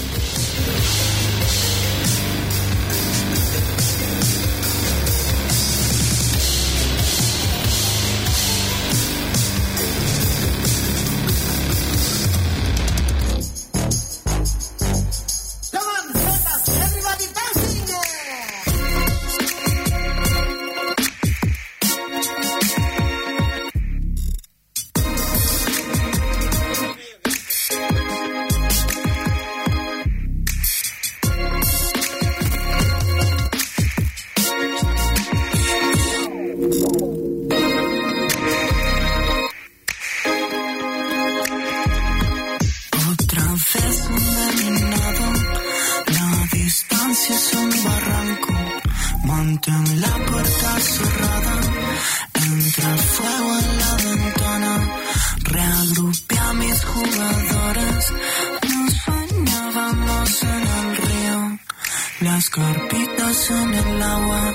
Las 62.23 62.49
carpitas 62.49 63.51
en 63.51 63.73
el 63.73 64.01
agua, 64.01 64.53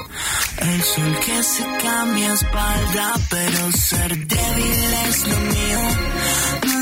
el 0.58 0.82
sol 0.82 1.18
que 1.25 1.42
se 1.42 1.64
cambia 1.84 2.32
espalda, 2.32 3.12
pero 3.28 3.72
ser 3.72 4.26
débil 4.26 4.94
es 5.06 5.28
lo 5.28 5.37
mío. 5.37 6.77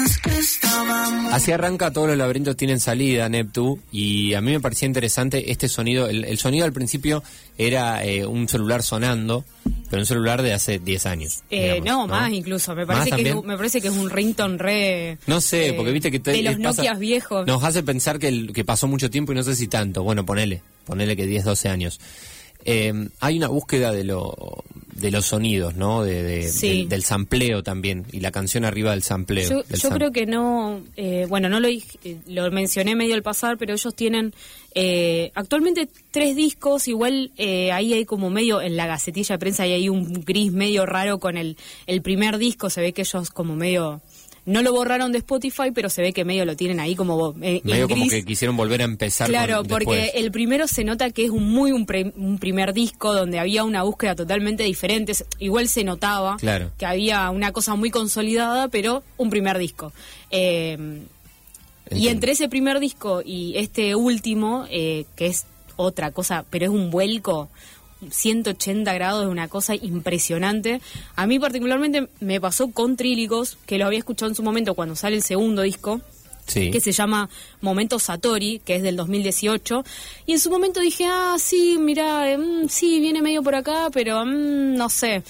Así 1.32 1.52
arranca 1.52 1.90
todos 1.92 2.08
los 2.08 2.16
laberintos 2.16 2.56
tienen 2.56 2.80
salida, 2.80 3.28
Neptu, 3.28 3.78
y 3.92 4.34
a 4.34 4.40
mí 4.40 4.52
me 4.52 4.60
parecía 4.60 4.86
interesante 4.86 5.50
este 5.50 5.68
sonido. 5.68 6.08
El, 6.08 6.24
el 6.24 6.38
sonido 6.38 6.64
al 6.64 6.72
principio 6.72 7.22
era 7.58 8.04
eh, 8.04 8.26
un 8.26 8.48
celular 8.48 8.82
sonando, 8.82 9.44
pero 9.90 10.02
un 10.02 10.06
celular 10.06 10.42
de 10.42 10.52
hace 10.54 10.78
10 10.78 11.06
años. 11.06 11.42
Eh, 11.50 11.80
digamos, 11.80 11.84
no, 11.84 12.14
más 12.14 12.32
incluso. 12.32 12.74
Me 12.74 12.86
¿Más 12.86 12.98
parece, 13.08 13.22
que 13.22 13.30
es, 13.30 13.42
me 13.44 13.56
parece 13.56 13.80
que 13.80 13.88
es 13.88 13.94
un 13.94 14.08
rington 14.10 14.58
re. 14.58 15.18
No 15.26 15.40
sé, 15.40 15.68
eh, 15.68 15.72
porque 15.74 15.92
viste 15.92 16.10
que... 16.10 16.20
te- 16.20 16.32
de 16.32 16.42
los 16.42 16.54
pasa- 16.56 16.82
Nokias 16.82 16.98
viejos. 16.98 17.46
Nos 17.46 17.62
hace 17.64 17.82
pensar 17.82 18.18
que, 18.18 18.28
el- 18.28 18.52
que 18.52 18.64
pasó 18.64 18.86
mucho 18.88 19.10
tiempo 19.10 19.32
y 19.32 19.34
no 19.34 19.42
sé 19.42 19.54
si 19.56 19.68
tanto. 19.68 20.02
Bueno, 20.02 20.24
ponele, 20.24 20.62
ponele 20.84 21.16
que 21.16 21.26
10, 21.26 21.44
12 21.44 21.68
años. 21.68 22.00
Eh, 22.64 23.08
hay 23.20 23.36
una 23.38 23.48
búsqueda 23.48 23.92
de, 23.92 24.04
lo, 24.04 24.64
de 25.00 25.10
los 25.10 25.26
sonidos, 25.26 25.74
¿no? 25.76 26.02
De, 26.02 26.22
de- 26.22 26.48
Sí. 26.48 26.68
del, 26.80 26.88
del 26.88 27.02
sampleo 27.04 27.62
también, 27.62 28.04
y 28.12 28.20
la 28.20 28.30
canción 28.30 28.64
arriba 28.64 28.92
del 28.92 29.02
sampleo. 29.02 29.48
Yo, 29.48 29.62
del 29.62 29.80
yo 29.80 29.88
sam- 29.90 29.94
creo 29.94 30.12
que 30.12 30.26
no, 30.26 30.80
eh, 30.96 31.26
bueno, 31.28 31.48
no 31.48 31.60
lo 31.60 31.68
eh, 31.68 31.82
lo 32.26 32.50
mencioné 32.50 32.96
medio 32.96 33.14
al 33.14 33.22
pasar, 33.22 33.58
pero 33.58 33.74
ellos 33.74 33.94
tienen 33.94 34.32
eh, 34.74 35.30
actualmente 35.34 35.88
tres 36.10 36.36
discos, 36.36 36.88
igual 36.88 37.30
eh, 37.36 37.72
ahí 37.72 37.92
hay 37.94 38.04
como 38.04 38.30
medio, 38.30 38.60
en 38.60 38.76
la 38.76 38.86
gacetilla 38.86 39.34
de 39.34 39.38
prensa, 39.38 39.66
y 39.66 39.72
hay 39.72 39.88
un 39.88 40.24
gris 40.24 40.52
medio 40.52 40.86
raro 40.86 41.18
con 41.18 41.36
el, 41.36 41.56
el 41.86 42.02
primer 42.02 42.38
disco, 42.38 42.68
se 42.70 42.80
ve 42.80 42.92
que 42.92 43.02
ellos 43.02 43.30
como 43.30 43.54
medio, 43.56 44.00
no 44.46 44.62
lo 44.62 44.72
borraron 44.72 45.12
de 45.12 45.18
Spotify, 45.18 45.70
pero 45.74 45.90
se 45.90 46.00
ve 46.02 46.12
que 46.12 46.24
medio 46.24 46.44
lo 46.44 46.56
tienen 46.56 46.80
ahí 46.80 46.94
como 46.96 47.34
eh, 47.42 47.60
Medio 47.64 47.88
como 47.88 48.08
que 48.08 48.24
quisieron 48.24 48.56
volver 48.56 48.80
a 48.80 48.84
empezar 48.84 49.28
Claro, 49.28 49.58
con- 49.58 49.66
porque 49.66 50.12
el 50.14 50.30
primero 50.30 50.66
se 50.68 50.84
nota 50.84 51.10
que 51.10 51.24
es 51.24 51.30
un 51.30 51.50
muy 51.50 51.72
un, 51.72 51.84
pre- 51.84 52.12
un 52.16 52.38
primer 52.38 52.72
disco 52.72 53.12
donde 53.12 53.38
había 53.40 53.64
una 53.64 53.82
búsqueda 53.82 54.14
totalmente 54.14 54.62
diferente. 54.62 55.12
Igual 55.40 55.68
se 55.68 55.82
notaba 55.84 56.36
Claro. 56.38 56.70
que 56.78 56.86
había 56.86 57.28
una 57.30 57.52
cosa 57.52 57.74
muy 57.74 57.90
consolidada, 57.90 58.68
pero 58.68 59.02
un 59.16 59.30
primer 59.30 59.58
disco. 59.58 59.92
Eh, 60.30 61.02
y 61.90 62.08
entre 62.08 62.32
ese 62.32 62.48
primer 62.48 62.80
disco 62.80 63.22
y 63.24 63.56
este 63.56 63.94
último, 63.94 64.66
eh, 64.70 65.04
que 65.14 65.26
es 65.26 65.44
otra 65.76 66.10
cosa, 66.10 66.44
pero 66.50 66.64
es 66.64 66.70
un 66.70 66.90
vuelco 66.90 67.48
180 68.10 68.92
grados, 68.94 69.24
es 69.24 69.30
una 69.30 69.48
cosa 69.48 69.74
impresionante. 69.74 70.80
A 71.14 71.26
mí 71.26 71.38
particularmente 71.38 72.08
me 72.20 72.40
pasó 72.40 72.70
con 72.70 72.96
Trílicos, 72.96 73.58
que 73.66 73.78
lo 73.78 73.86
había 73.86 73.98
escuchado 73.98 74.30
en 74.30 74.34
su 74.36 74.42
momento 74.42 74.74
cuando 74.74 74.96
sale 74.96 75.16
el 75.16 75.22
segundo 75.22 75.62
disco, 75.62 76.00
Sí. 76.46 76.70
que 76.70 76.80
se 76.80 76.92
llama 76.92 77.28
Momento 77.60 77.98
Satori, 77.98 78.60
que 78.64 78.76
es 78.76 78.82
del 78.82 78.94
2018. 78.96 79.84
Y 80.26 80.32
en 80.34 80.38
su 80.38 80.48
momento 80.50 80.78
dije, 80.80 81.04
ah, 81.08 81.34
sí, 81.40 81.76
mira, 81.80 82.30
eh, 82.30 82.38
mm, 82.38 82.68
sí, 82.68 83.00
viene 83.00 83.20
medio 83.20 83.42
por 83.42 83.56
acá, 83.56 83.88
pero 83.92 84.24
mm, 84.24 84.76
no 84.76 84.88
sé. 84.88 85.24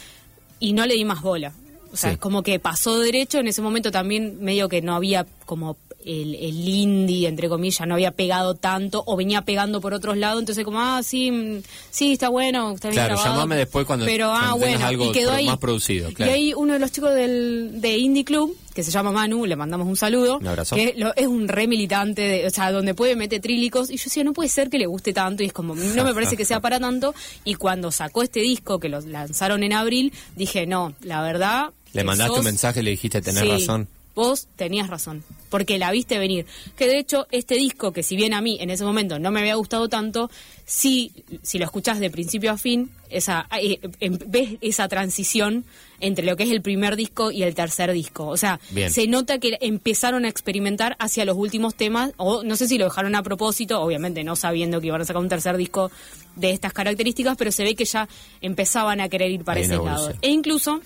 Y 0.60 0.74
no 0.74 0.84
le 0.84 0.94
di 0.94 1.04
más 1.06 1.22
bola. 1.22 1.52
O 1.92 1.96
sea, 1.96 2.10
Sí. 2.10 2.14
es 2.14 2.18
como 2.20 2.42
que 2.42 2.58
pasó 2.58 2.98
derecho. 2.98 3.38
En 3.38 3.48
ese 3.48 3.62
momento 3.62 3.90
también 3.90 4.38
medio 4.42 4.68
que 4.68 4.82
no 4.82 4.94
había 4.94 5.24
como 5.46 5.78
el, 6.06 6.34
el 6.36 6.68
indie, 6.68 7.28
entre 7.28 7.48
comillas, 7.48 7.86
no 7.86 7.94
había 7.94 8.12
pegado 8.12 8.54
tanto 8.54 9.02
o 9.06 9.16
venía 9.16 9.42
pegando 9.42 9.80
por 9.80 9.92
otros 9.92 10.16
lados. 10.16 10.40
Entonces 10.40 10.64
como, 10.64 10.80
ah, 10.80 11.02
sí, 11.02 11.30
mm, 11.30 11.62
sí, 11.90 12.12
está 12.12 12.28
bueno, 12.28 12.72
está 12.72 12.88
bien 12.88 12.94
Claro, 12.96 13.14
grabado. 13.16 13.34
llamame 13.34 13.56
después 13.56 13.86
cuando- 13.86 14.06
Pero, 14.06 14.30
ah, 14.32 14.38
cuando 14.52 14.58
bueno, 14.58 14.86
algo 14.86 15.04
y 15.06 15.12
quedó 15.12 15.28
pro- 15.30 15.36
ahí. 15.38 15.46
más 15.46 15.58
producido, 15.58 16.12
claro. 16.12 16.30
Y 16.32 16.34
ahí 16.34 16.54
uno 16.54 16.72
de 16.74 16.78
los 16.78 16.92
chicos 16.92 17.14
del, 17.14 17.80
de 17.80 17.98
Indie 17.98 18.24
Club, 18.24 18.56
que 18.74 18.82
se 18.82 18.90
llama 18.90 19.10
Manu, 19.10 19.46
le 19.46 19.56
mandamos 19.56 19.86
un 19.88 19.96
saludo. 19.96 20.38
Un 20.38 20.46
abrazo. 20.48 20.76
Que 20.76 20.94
lo- 20.96 21.14
es 21.16 21.26
un 21.26 21.48
re 21.48 21.66
militante, 21.66 22.22
de- 22.22 22.46
o 22.46 22.50
sea, 22.50 22.70
donde 22.72 22.94
puede 22.94 23.16
meter 23.16 23.40
trílicos. 23.40 23.90
Y 23.90 23.96
yo 23.96 24.04
decía, 24.04 24.22
no 24.22 24.32
puede 24.32 24.48
ser 24.50 24.68
que 24.70 24.78
le 24.78 24.86
guste 24.86 25.12
tanto. 25.12 25.42
Y 25.42 25.46
es 25.46 25.52
como, 25.52 25.74
no 25.74 26.04
me 26.04 26.12
parece 26.14 26.36
que 26.36 26.44
sea 26.44 26.60
para 26.60 26.78
tanto. 26.78 27.14
Y 27.44 27.54
cuando 27.54 27.90
sacó 27.90 28.22
este 28.22 28.40
disco, 28.40 28.78
que 28.78 28.88
lo 28.90 29.00
lanzaron 29.00 29.62
en 29.62 29.72
abril, 29.72 30.12
dije, 30.36 30.66
no, 30.66 30.94
la 31.00 31.22
verdad. 31.22 31.70
Le 31.94 32.04
mandaste 32.04 32.28
sos- 32.32 32.38
un 32.40 32.44
mensaje 32.44 32.80
y 32.80 32.82
le 32.82 32.90
dijiste, 32.90 33.22
tenés 33.22 33.42
Sí, 33.42 33.48
razón. 33.48 33.88
Vos 34.16 34.48
tenías 34.56 34.88
razón, 34.88 35.22
porque 35.50 35.78
la 35.78 35.90
viste 35.92 36.18
venir. 36.18 36.46
Que 36.74 36.86
de 36.88 36.98
hecho, 36.98 37.26
este 37.30 37.54
disco, 37.54 37.92
que 37.92 38.02
si 38.02 38.16
bien 38.16 38.32
a 38.32 38.40
mí 38.40 38.56
en 38.60 38.70
ese 38.70 38.82
momento 38.82 39.18
no 39.18 39.30
me 39.30 39.40
había 39.40 39.54
gustado 39.56 39.90
tanto, 39.90 40.30
sí, 40.64 41.12
si 41.42 41.58
lo 41.58 41.66
escuchás 41.66 42.00
de 42.00 42.08
principio 42.10 42.50
a 42.50 42.56
fin, 42.56 42.90
esa, 43.10 43.46
eh, 43.60 43.78
em- 44.00 44.18
ves 44.26 44.56
esa 44.62 44.88
transición 44.88 45.64
entre 46.00 46.24
lo 46.24 46.34
que 46.36 46.44
es 46.44 46.50
el 46.50 46.62
primer 46.62 46.96
disco 46.96 47.30
y 47.30 47.42
el 47.42 47.54
tercer 47.54 47.92
disco. 47.92 48.26
O 48.26 48.38
sea, 48.38 48.58
Bien. 48.70 48.90
se 48.90 49.06
nota 49.06 49.38
que 49.38 49.58
empezaron 49.60 50.24
a 50.24 50.28
experimentar 50.30 50.96
hacia 50.98 51.26
los 51.26 51.36
últimos 51.36 51.74
temas, 51.74 52.12
o 52.16 52.42
no 52.42 52.56
sé 52.56 52.68
si 52.68 52.78
lo 52.78 52.86
dejaron 52.86 53.14
a 53.16 53.22
propósito, 53.22 53.82
obviamente 53.82 54.24
no 54.24 54.34
sabiendo 54.34 54.80
que 54.80 54.86
iban 54.86 55.02
a 55.02 55.04
sacar 55.04 55.20
un 55.20 55.28
tercer 55.28 55.58
disco 55.58 55.90
de 56.36 56.52
estas 56.52 56.72
características, 56.72 57.36
pero 57.36 57.52
se 57.52 57.64
ve 57.64 57.74
que 57.74 57.84
ya 57.84 58.08
empezaban 58.40 59.00
a 59.02 59.10
querer 59.10 59.30
ir 59.30 59.44
para 59.44 59.60
ese 59.60 59.76
lado. 59.76 60.14
E 60.22 60.30
incluso 60.30 60.80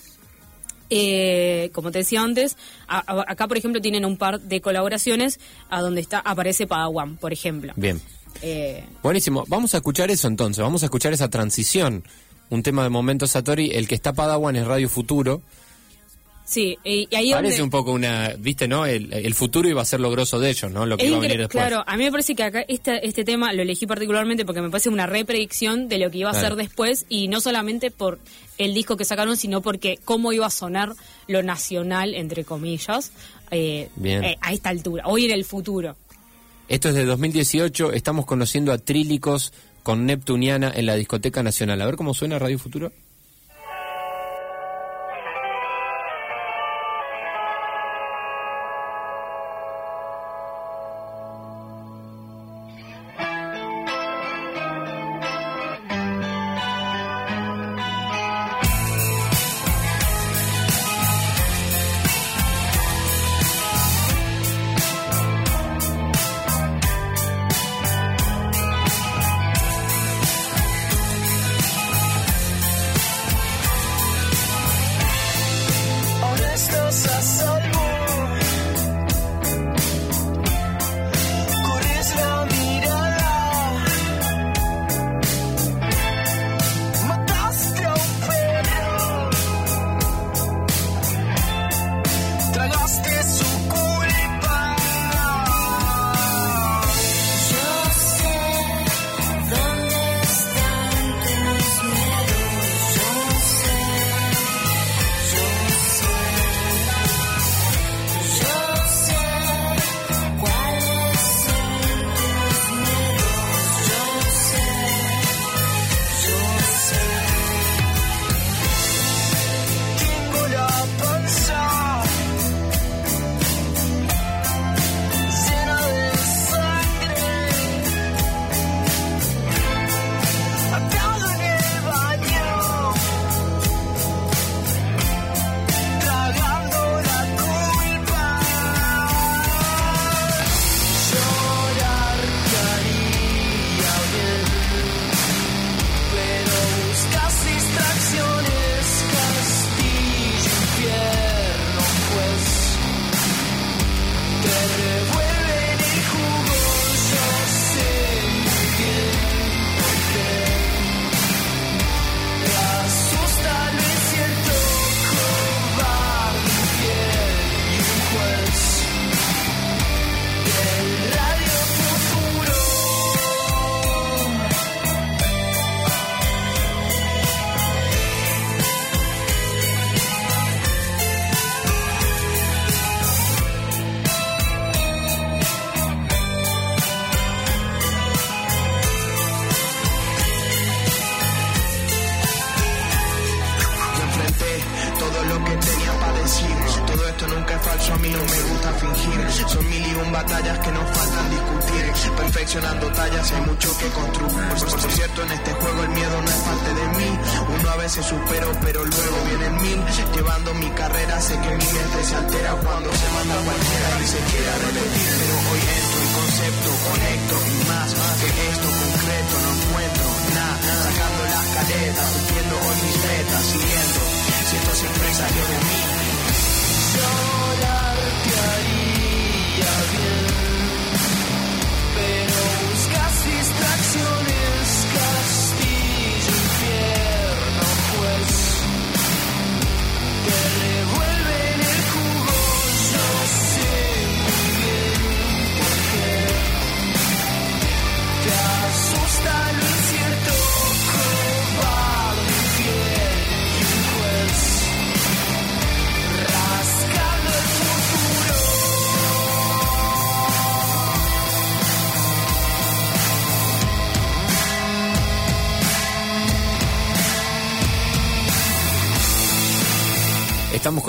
eh, 0.90 1.70
como 1.72 1.90
te 1.90 1.98
decía 1.98 2.22
antes, 2.22 2.56
a- 2.88 2.98
a- 2.98 3.24
acá 3.32 3.48
por 3.48 3.56
ejemplo 3.56 3.80
tienen 3.80 4.04
un 4.04 4.16
par 4.16 4.40
de 4.40 4.60
colaboraciones 4.60 5.38
a 5.70 5.80
donde 5.80 6.00
está 6.00 6.18
aparece 6.18 6.66
Padawan, 6.66 7.16
por 7.16 7.32
ejemplo. 7.32 7.72
Bien. 7.76 8.00
Eh, 8.42 8.84
Buenísimo. 9.02 9.44
Vamos 9.48 9.74
a 9.74 9.78
escuchar 9.78 10.10
eso 10.10 10.28
entonces. 10.28 10.62
Vamos 10.62 10.82
a 10.82 10.86
escuchar 10.86 11.12
esa 11.12 11.28
transición. 11.28 12.04
Un 12.48 12.62
tema 12.62 12.82
de 12.82 12.88
Momento 12.88 13.26
Satori. 13.26 13.70
El 13.72 13.86
que 13.88 13.94
está 13.94 14.12
Padawan 14.12 14.56
es 14.56 14.66
Radio 14.66 14.88
Futuro. 14.88 15.42
Sí, 16.50 16.76
y, 16.84 17.08
y 17.10 17.14
ahí 17.14 17.30
Parece 17.32 17.58
donde- 17.58 17.62
un 17.62 17.70
poco 17.70 17.92
una. 17.92 18.34
Viste, 18.38 18.66
¿no? 18.68 18.84
El, 18.86 19.12
el 19.12 19.34
futuro 19.34 19.68
iba 19.68 19.80
a 19.82 19.84
ser 19.84 20.00
lo 20.00 20.10
grosso 20.10 20.38
de 20.40 20.50
ellos, 20.50 20.70
¿no? 20.70 20.84
Lo 20.86 20.96
que 20.96 21.06
iba 21.06 21.16
a 21.16 21.20
venir 21.20 21.38
después. 21.38 21.64
Claro, 21.64 21.84
a 21.86 21.96
mí 21.96 22.04
me 22.04 22.10
parece 22.10 22.34
que 22.34 22.42
acá 22.42 22.64
este, 22.68 23.06
este 23.06 23.24
tema 23.24 23.52
lo 23.52 23.62
elegí 23.62 23.86
particularmente 23.86 24.44
porque 24.44 24.60
me 24.60 24.68
parece 24.70 24.88
una 24.88 25.06
repredicción 25.06 25.88
de 25.88 25.98
lo 25.98 26.10
que 26.10 26.18
iba 26.18 26.30
a 26.30 26.32
Claro. 26.32 26.48
ser 26.48 26.56
después 26.56 27.06
y 27.08 27.28
no 27.28 27.40
solamente 27.40 27.90
por 27.90 28.18
el 28.58 28.74
disco 28.74 28.96
que 28.96 29.04
sacaron, 29.04 29.36
sino 29.36 29.62
porque 29.62 29.98
cómo 30.04 30.32
iba 30.32 30.46
a 30.46 30.50
sonar 30.50 30.92
lo 31.28 31.42
nacional, 31.42 32.14
entre 32.14 32.44
comillas, 32.44 33.12
eh, 33.50 33.88
eh, 34.04 34.36
a 34.40 34.52
esta 34.52 34.68
altura, 34.68 35.04
hoy 35.06 35.24
en 35.26 35.30
el 35.30 35.44
futuro. 35.44 35.96
Esto 36.68 36.88
es 36.90 36.94
de 36.94 37.04
2018. 37.04 37.92
Estamos 37.92 38.26
conociendo 38.26 38.70
a 38.72 38.78
Trílicos 38.78 39.52
con 39.82 40.06
Neptuniana 40.06 40.70
en 40.74 40.86
la 40.86 40.94
Discoteca 40.94 41.42
Nacional. 41.42 41.80
A 41.80 41.86
ver 41.86 41.96
cómo 41.96 42.14
suena 42.14 42.38
Radio 42.38 42.58
Futuro. 42.58 42.92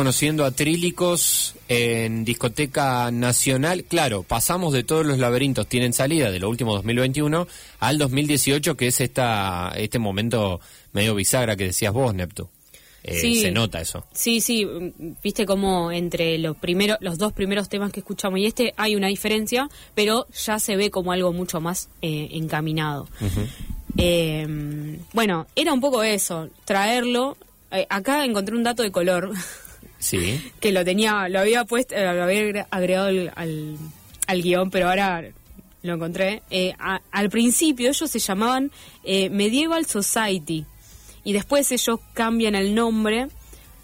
Conociendo 0.01 0.45
a 0.45 0.51
Trílicos 0.51 1.53
en 1.67 2.25
Discoteca 2.25 3.11
Nacional. 3.11 3.83
Claro, 3.83 4.23
pasamos 4.23 4.73
de 4.73 4.83
todos 4.83 5.05
los 5.05 5.19
laberintos, 5.19 5.67
tienen 5.67 5.93
salida 5.93 6.31
de 6.31 6.39
lo 6.39 6.49
último 6.49 6.73
2021 6.73 7.47
al 7.79 7.99
2018, 7.99 8.75
que 8.75 8.87
es 8.87 8.99
esta, 8.99 9.71
este 9.75 9.99
momento 9.99 10.59
medio 10.91 11.13
bisagra 11.13 11.55
que 11.55 11.65
decías 11.65 11.93
vos, 11.93 12.15
Neptu. 12.15 12.49
Eh, 13.03 13.13
Sí. 13.13 13.41
Se 13.41 13.51
nota 13.51 13.79
eso. 13.79 14.03
Sí, 14.11 14.41
sí, 14.41 14.67
viste 15.23 15.45
como 15.45 15.91
entre 15.91 16.39
los 16.39 16.57
primeros, 16.57 16.97
los 16.99 17.19
dos 17.19 17.31
primeros 17.31 17.69
temas 17.69 17.91
que 17.91 17.99
escuchamos 17.99 18.39
y 18.39 18.47
este 18.47 18.73
hay 18.77 18.95
una 18.95 19.05
diferencia, 19.05 19.69
pero 19.93 20.25
ya 20.33 20.57
se 20.57 20.77
ve 20.77 20.89
como 20.89 21.11
algo 21.11 21.31
mucho 21.31 21.61
más 21.61 21.89
eh, 22.01 22.29
encaminado. 22.31 23.07
Eh, 23.97 24.97
bueno, 25.13 25.45
era 25.55 25.71
un 25.71 25.79
poco 25.79 26.01
eso, 26.01 26.49
traerlo. 26.65 27.37
Eh, 27.73 27.87
acá 27.89 28.25
encontré 28.25 28.53
un 28.53 28.63
dato 28.63 28.83
de 28.83 28.91
color 28.91 29.31
Sí. 30.01 30.51
que 30.59 30.71
lo 30.73 30.83
tenía, 30.83 31.29
lo 31.29 31.39
había 31.39 31.63
puesto, 31.63 31.95
eh, 31.95 32.03
lo 32.13 32.23
había 32.23 32.41
agre- 32.41 32.67
agregado 32.71 33.07
al, 33.07 33.77
al, 34.27 34.41
guion, 34.41 34.69
pero 34.71 34.89
ahora 34.89 35.23
lo 35.83 35.93
encontré. 35.93 36.41
Eh, 36.49 36.73
al 37.11 37.29
principio 37.29 37.87
ellos 37.89 38.09
se 38.11 38.19
llamaban 38.19 38.71
eh, 39.03 39.29
Medieval 39.29 39.85
Society 39.85 40.65
y 41.23 41.33
después 41.33 41.71
ellos 41.71 41.99
cambian 42.13 42.55
el 42.55 42.73
nombre 42.75 43.27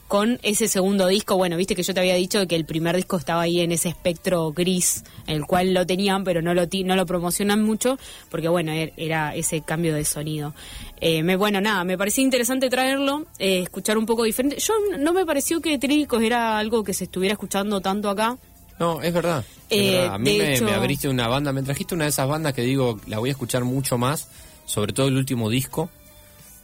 con 0.07 0.39
ese 0.43 0.67
segundo 0.67 1.07
disco. 1.07 1.35
Bueno, 1.35 1.57
viste 1.57 1.75
que 1.75 1.83
yo 1.83 1.93
te 1.93 1.99
había 1.99 2.15
dicho 2.15 2.47
que 2.47 2.55
el 2.55 2.65
primer 2.65 2.95
disco 2.95 3.17
estaba 3.17 3.41
ahí 3.41 3.59
en 3.59 3.71
ese 3.71 3.89
espectro 3.89 4.51
gris, 4.53 5.03
en 5.27 5.35
el 5.35 5.45
cual 5.45 5.73
lo 5.73 5.85
tenían, 5.85 6.23
pero 6.23 6.41
no 6.41 6.53
lo, 6.53 6.67
ti- 6.67 6.83
no 6.83 6.95
lo 6.95 7.05
promocionan 7.05 7.61
mucho, 7.61 7.97
porque 8.29 8.47
bueno, 8.47 8.71
er- 8.71 8.93
era 8.97 9.35
ese 9.35 9.61
cambio 9.61 9.93
de 9.93 10.05
sonido. 10.05 10.53
Eh, 11.01 11.23
me, 11.23 11.35
bueno, 11.35 11.59
nada, 11.59 11.83
me 11.83 11.97
parecía 11.97 12.23
interesante 12.23 12.69
traerlo, 12.69 13.25
eh, 13.39 13.59
escuchar 13.63 13.97
un 13.97 14.05
poco 14.05 14.23
diferente. 14.23 14.57
Yo 14.59 14.73
no 14.97 15.11
me 15.13 15.25
pareció 15.25 15.59
que 15.61 15.77
Trílicos 15.77 16.21
era 16.23 16.57
algo 16.57 16.83
que 16.83 16.93
se 16.93 17.03
estuviera 17.03 17.33
escuchando 17.33 17.81
tanto 17.81 18.09
acá. 18.09 18.37
No, 18.79 19.01
es 19.01 19.11
verdad. 19.13 19.43
es 19.69 19.81
Eh, 19.81 19.91
verdad. 19.97 20.13
A 20.13 20.17
mí 20.19 20.37
me, 20.37 20.53
hecho- 20.55 20.65
me 20.65 20.73
abriste 20.73 21.09
una 21.09 21.27
banda, 21.27 21.51
me 21.51 21.63
trajiste 21.63 21.95
una 21.95 22.05
de 22.05 22.11
esas 22.11 22.27
bandas 22.29 22.53
que 22.53 22.61
digo, 22.61 22.99
la 23.07 23.19
voy 23.19 23.29
a 23.29 23.31
escuchar 23.31 23.63
mucho 23.65 23.97
más, 23.97 24.29
sobre 24.65 24.93
todo 24.93 25.07
el 25.07 25.17
último 25.17 25.49
disco. 25.49 25.89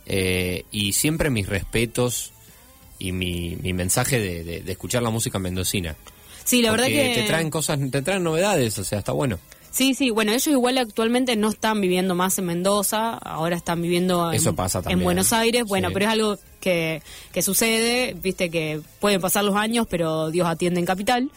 eh, 0.06 0.65
y 0.69 0.91
siempre 0.93 1.29
mis 1.29 1.47
respetos 1.47 2.33
y 3.04 3.12
mi, 3.12 3.56
mi 3.62 3.74
mensaje 3.74 4.20
de, 4.20 4.44
de- 4.44 4.62
de 4.62 4.72
escuchar 4.72 5.04
la 5.04 5.10
música 5.12 5.38
mendocina. 5.39 5.96
Sí, 6.44 6.62
la 6.62 6.72
verdad 6.72 6.86
Porque 6.88 7.13
que... 7.13 7.22
te 7.22 7.28
traen 7.28 7.50
cosas, 7.50 7.80
te 7.92 8.02
traen 8.02 8.24
novedades, 8.24 8.78
o 8.80 8.84
sea, 8.84 9.00
está 9.00 9.12
bueno. 9.12 9.39
Sí, 9.72 9.96
sí, 9.96 10.12
bueno, 10.12 10.32
ellos 10.34 10.46
igual 10.48 10.78
actualmente 10.78 11.36
no 11.36 11.50
están 11.50 11.82
viviendo 11.82 12.13
más 12.13 12.38
en 12.38 12.46
Mendoza, 12.46 13.13
ahora 13.18 13.56
están 13.56 13.82
viviendo 13.82 14.30
en, 14.32 14.36
Eso 14.36 14.54
pasa 14.54 14.80
en 14.80 14.84
también. 14.84 15.04
Buenos 15.04 15.34
Aires, 15.34 15.63
bueno, 15.66 15.88
Sí. 15.88 15.94
pero 15.96 16.06
es 16.06 16.12
algo 16.12 16.38
que, 16.60 17.02
que 17.32 17.42
sucede, 17.42 18.13
viste 18.22 18.50
que 18.52 18.82
pueden 19.00 19.20
pasar 19.20 19.44
los 19.44 19.56
años, 19.56 19.88
pero 19.89 20.30
Dios 20.30 20.48
atiende 20.48 20.80
en 20.80 20.86
capital. 20.86 21.32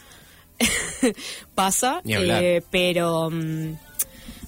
Pasa, 1.55 2.01
eh, 2.05 2.61
pero 2.69 3.29
mm, 3.31 3.73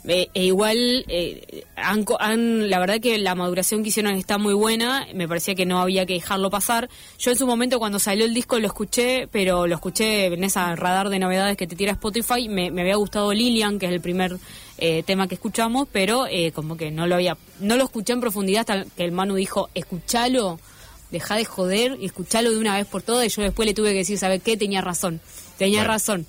eh, 0.07 0.29
e 0.33 0.45
igual 0.45 1.05
eh, 1.07 1.65
han, 1.75 2.05
han- 2.19 2.69
la 2.69 2.79
verdad 2.79 2.99
que 3.01 3.17
la 3.17 3.35
maduración 3.35 3.83
que 3.83 3.89
hicieron 3.89 4.13
está 4.15 4.37
muy 4.37 4.53
buena, 4.53 5.07
me 5.13 5.27
parecía 5.27 5.55
que 5.55 5.65
no 5.65 5.79
había 5.81 6.05
que 6.05 6.13
dejarlo 6.13 6.49
pasar. 6.49 6.89
Yo 7.19 7.31
en 7.31 7.37
su 7.37 7.45
momento 7.45 7.79
cuando 7.79 7.99
salió 7.99 8.25
el 8.25 8.33
disco 8.33 8.57
lo 8.59 8.67
escuché, 8.67 9.27
pero 9.27 9.67
lo 9.67 9.75
escuché 9.75 10.27
en 10.27 10.43
esa 10.43 10.75
radar 10.75 11.09
de 11.09 11.19
novedades 11.19 11.57
que 11.57 11.67
te 11.67 11.75
tira 11.75 11.91
Spotify, 11.93 12.47
me, 12.47 12.71
me 12.71 12.81
había 12.81 12.95
gustado 12.95 13.33
Lilian, 13.33 13.77
que 13.77 13.87
es 13.87 13.91
el 13.91 14.01
primer 14.01 14.37
eh, 14.77 15.03
tema 15.03 15.27
que 15.27 15.35
escuchamos, 15.35 15.87
pero 15.91 16.25
eh, 16.27 16.51
como 16.53 16.77
que 16.77 16.91
no 16.91 17.05
lo 17.05 17.15
había, 17.15 17.37
no 17.59 17.75
lo 17.75 17.83
escuché 17.83 18.13
en 18.13 18.21
profundidad 18.21 18.61
hasta 18.61 18.85
que 18.95 19.03
el 19.03 19.11
Manu 19.11 19.35
dijo, 19.35 19.69
escuchalo, 19.75 20.59
deja 21.11 21.35
de 21.35 21.43
joder 21.43 21.97
y 21.99 22.05
escuchalo 22.05 22.51
de 22.51 22.57
una 22.57 22.77
vez 22.77 22.85
por 22.87 23.01
todas 23.01 23.25
y 23.25 23.29
yo 23.29 23.41
después 23.41 23.65
le 23.67 23.73
tuve 23.73 23.89
que 23.91 23.97
decir, 23.97 24.17
¿sabes 24.17 24.41
qué? 24.43 24.55
Tenía 24.55 24.79
razón, 24.81 25.19
tenía 25.57 25.79
Bueno. 25.79 25.93
razón. 25.93 26.25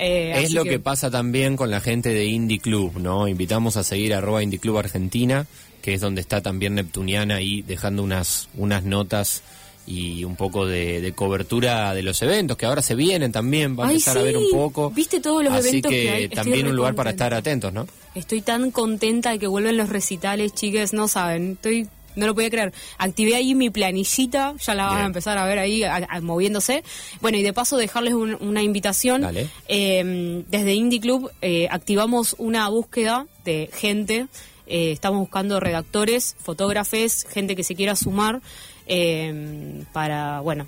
Eh, 0.00 0.42
es 0.42 0.52
lo 0.52 0.64
que... 0.64 0.78
pasa 0.78 1.10
también 1.10 1.56
con 1.56 1.70
la 1.70 1.80
gente 1.80 2.08
de 2.08 2.26
Indie 2.26 2.58
Club, 2.58 2.98
¿no? 2.98 3.28
Invitamos 3.28 3.76
a 3.76 3.84
seguir 3.84 4.14
arroba 4.14 4.42
Indie 4.42 4.58
Club 4.58 4.78
Argentina, 4.78 5.46
que 5.82 5.94
es 5.94 6.00
donde 6.00 6.20
está 6.20 6.40
también 6.40 6.74
Neptuniana 6.74 7.36
ahí 7.36 7.62
dejando 7.62 8.02
unas, 8.02 8.48
unas 8.56 8.82
notas 8.84 9.42
y 9.86 10.24
un 10.24 10.36
poco 10.36 10.66
de, 10.66 11.00
de 11.00 11.12
cobertura 11.12 11.92
de 11.94 12.02
los 12.02 12.22
eventos 12.22 12.56
que 12.56 12.66
ahora 12.66 12.80
se 12.80 12.94
vienen 12.94 13.32
también, 13.32 13.78
va 13.78 13.84
a 13.84 13.88
Ay, 13.88 13.94
empezar 13.94 14.18
a 14.18 14.22
ver 14.22 14.36
un 14.36 14.50
poco. 14.52 14.90
¿Viste 14.90 15.20
todos 15.20 15.42
los 15.42 15.52
Así 15.52 15.68
eventos 15.68 15.90
que, 15.90 16.02
que 16.02 16.10
hay? 16.10 16.28
También 16.28 16.66
un 16.66 16.76
lugar 16.76 16.94
para 16.94 17.10
estar 17.10 17.34
atentos, 17.34 17.72
¿no? 17.72 17.86
Estoy 18.14 18.40
tan 18.40 18.70
contenta 18.70 19.30
de 19.30 19.38
que 19.38 19.46
vuelven 19.46 19.76
los 19.76 19.88
recitales, 19.88 20.54
chicas, 20.54 20.92
no 20.92 21.08
saben, 21.08 21.52
estoy 21.52 21.88
no 22.16 22.26
lo 22.26 22.34
podía 22.34 22.50
creer. 22.50 22.72
Activé 22.98 23.34
ahí 23.36 23.54
mi 23.54 23.70
planillita, 23.70 24.54
ya 24.58 24.74
la 24.74 24.86
van 24.86 25.02
a 25.02 25.06
empezar 25.06 25.38
a 25.38 25.44
ver 25.46 25.58
ahí 25.58 25.82
a- 25.84 25.96
a- 26.08 26.20
moviéndose. 26.20 26.82
Bueno, 27.20 27.38
y 27.38 27.42
de 27.42 27.52
paso 27.52 27.76
dejarles 27.76 28.14
un- 28.14 28.36
una 28.40 28.62
invitación. 28.62 29.22
Eh, 29.68 30.44
desde 30.48 30.74
Indie 30.74 31.00
Club 31.00 31.30
eh, 31.42 31.68
activamos 31.70 32.34
una 32.38 32.68
búsqueda 32.68 33.26
de 33.44 33.70
gente. 33.72 34.26
Eh, 34.66 34.92
estamos 34.92 35.18
buscando 35.20 35.58
redactores, 35.60 36.36
fotógrafes, 36.38 37.26
gente 37.30 37.56
que 37.56 37.64
se 37.64 37.74
quiera 37.74 37.96
sumar 37.96 38.40
eh, 38.86 39.82
para, 39.92 40.40
bueno, 40.40 40.66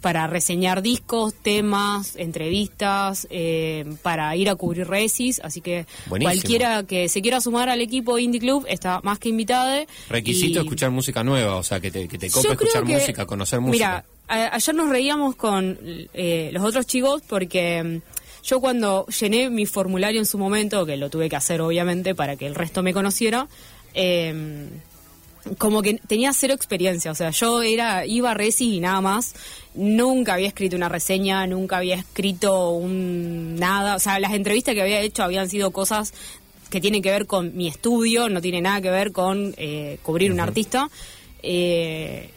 para 0.00 0.26
reseñar 0.26 0.82
discos, 0.82 1.34
temas, 1.34 2.16
entrevistas, 2.16 3.26
eh, 3.30 3.84
para 4.02 4.34
ir 4.36 4.48
a 4.50 4.54
cubrir 4.54 4.86
resis. 4.86 5.40
Así 5.44 5.60
que 5.60 5.86
Buenísimo. 6.06 6.32
cualquiera 6.34 6.82
que 6.84 7.08
se 7.08 7.22
quiera 7.22 7.40
sumar 7.40 7.68
al 7.68 7.80
equipo 7.80 8.18
Indie 8.18 8.40
Club 8.40 8.66
está 8.68 9.00
más 9.02 9.18
que 9.18 9.28
invitada. 9.30 9.84
Requisito 10.08 10.60
Y- 10.60 10.62
escuchar 10.64 10.90
música 10.90 11.24
nueva, 11.24 11.56
o 11.56 11.62
sea, 11.62 11.80
que 11.80 11.90
te, 11.90 12.06
que 12.08 12.18
te 12.18 12.26
escuchar 12.26 12.84
que- 12.84 12.94
música, 12.94 13.26
conocer 13.26 13.60
música. 13.60 14.04
Mira, 14.28 14.44
a- 14.48 14.54
ayer 14.56 14.74
nos 14.74 14.88
reíamos 14.88 15.36
con 15.36 15.78
eh, 16.14 16.50
los 16.52 16.62
otros 16.64 16.86
chicos 16.86 17.22
porque 17.28 17.82
mm, 17.82 18.46
yo 18.46 18.60
cuando 18.60 19.06
llené 19.06 19.48
mi 19.50 19.66
formulario 19.66 20.20
en 20.20 20.26
su 20.26 20.38
momento, 20.38 20.84
que 20.86 20.96
lo 20.96 21.08
tuve 21.10 21.28
que 21.30 21.36
hacer 21.36 21.60
obviamente 21.60 22.14
para 22.14 22.36
que 22.36 22.46
el 22.46 22.54
resto 22.54 22.82
me 22.82 22.92
conociera, 22.92 23.48
eh, 23.94 24.68
como 25.58 25.82
que 25.82 25.94
tenía 26.06 26.32
cero 26.32 26.54
experiencia, 26.54 27.10
o 27.10 27.14
sea, 27.14 27.30
yo 27.30 27.62
era 27.62 28.06
iba 28.06 28.30
a 28.30 28.34
Resi 28.34 28.76
y 28.76 28.80
nada 28.80 29.00
más, 29.00 29.34
nunca 29.74 30.34
había 30.34 30.48
escrito 30.48 30.76
una 30.76 30.88
reseña, 30.88 31.46
nunca 31.46 31.78
había 31.78 31.96
escrito 31.96 32.70
un 32.70 33.56
nada, 33.56 33.96
o 33.96 33.98
sea, 33.98 34.18
las 34.18 34.32
entrevistas 34.32 34.74
que 34.74 34.82
había 34.82 35.00
hecho 35.00 35.22
habían 35.22 35.48
sido 35.48 35.70
cosas 35.70 36.14
que 36.70 36.80
tienen 36.80 37.02
que 37.02 37.10
ver 37.10 37.26
con 37.26 37.56
mi 37.56 37.68
estudio, 37.68 38.28
no 38.28 38.40
tiene 38.40 38.60
nada 38.60 38.80
que 38.80 38.90
ver 38.90 39.12
con 39.12 39.54
eh, 39.56 39.98
cubrir 40.02 40.32
un 40.32 40.40
artista. 40.40 40.88
Eh, 41.42 42.30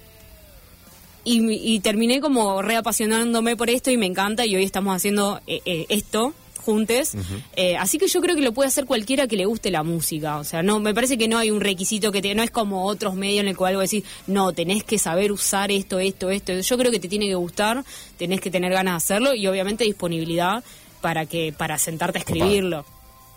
y, 1.27 1.75
y 1.75 1.79
terminé 1.81 2.21
como 2.21 2.61
reapasionándome 2.61 3.57
por 3.57 3.69
esto 3.69 3.91
y 3.91 3.97
me 3.97 4.05
encanta 4.05 4.45
y 4.45 4.55
hoy 4.55 4.63
estamos 4.63 4.95
haciendo 4.95 5.41
eh, 5.45 5.61
eh, 5.65 5.85
esto 5.89 6.33
juntes. 6.67 7.13
Eh, 7.55 7.77
así 7.77 7.97
que 7.97 8.07
yo 8.09 8.19
creo 8.19 8.35
que 8.35 8.41
lo 8.41 8.51
puede 8.51 8.67
hacer 8.67 8.85
cualquiera 8.85 9.25
que 9.25 9.37
le 9.37 9.45
guste 9.45 9.71
la 9.71 9.83
música. 9.83 10.37
O 10.37 10.43
sea, 10.43 10.61
no 10.61 10.81
me 10.81 10.93
parece 10.93 11.17
que 11.17 11.29
no 11.29 11.37
hay 11.37 11.49
un 11.49 11.61
requisito 11.61 12.11
que 12.11 12.21
te, 12.21 12.35
no 12.35 12.43
es 12.43 12.51
como 12.51 12.85
otros 12.85 13.15
medios 13.15 13.39
en 13.39 13.47
el 13.47 13.55
cual 13.55 13.69
algo 13.69 13.81
decir, 13.81 14.03
no, 14.27 14.51
tenés 14.51 14.83
que 14.83 14.99
saber 14.99 15.31
usar 15.31 15.71
esto, 15.71 15.99
esto, 15.99 16.29
esto. 16.29 16.59
Yo 16.59 16.77
creo 16.77 16.91
que 16.91 16.99
te 16.99 17.07
tiene 17.07 17.27
que 17.27 17.35
gustar, 17.35 17.85
tenés 18.17 18.41
que 18.41 18.51
tener 18.51 18.73
ganas 18.73 18.93
de 18.93 18.97
hacerlo 18.97 19.33
y 19.33 19.47
obviamente 19.47 19.85
disponibilidad 19.85 20.61
para 20.99 21.25
que 21.25 21.53
para 21.57 21.77
sentarte 21.77 22.17
a 22.17 22.21
escribirlo. 22.21 22.85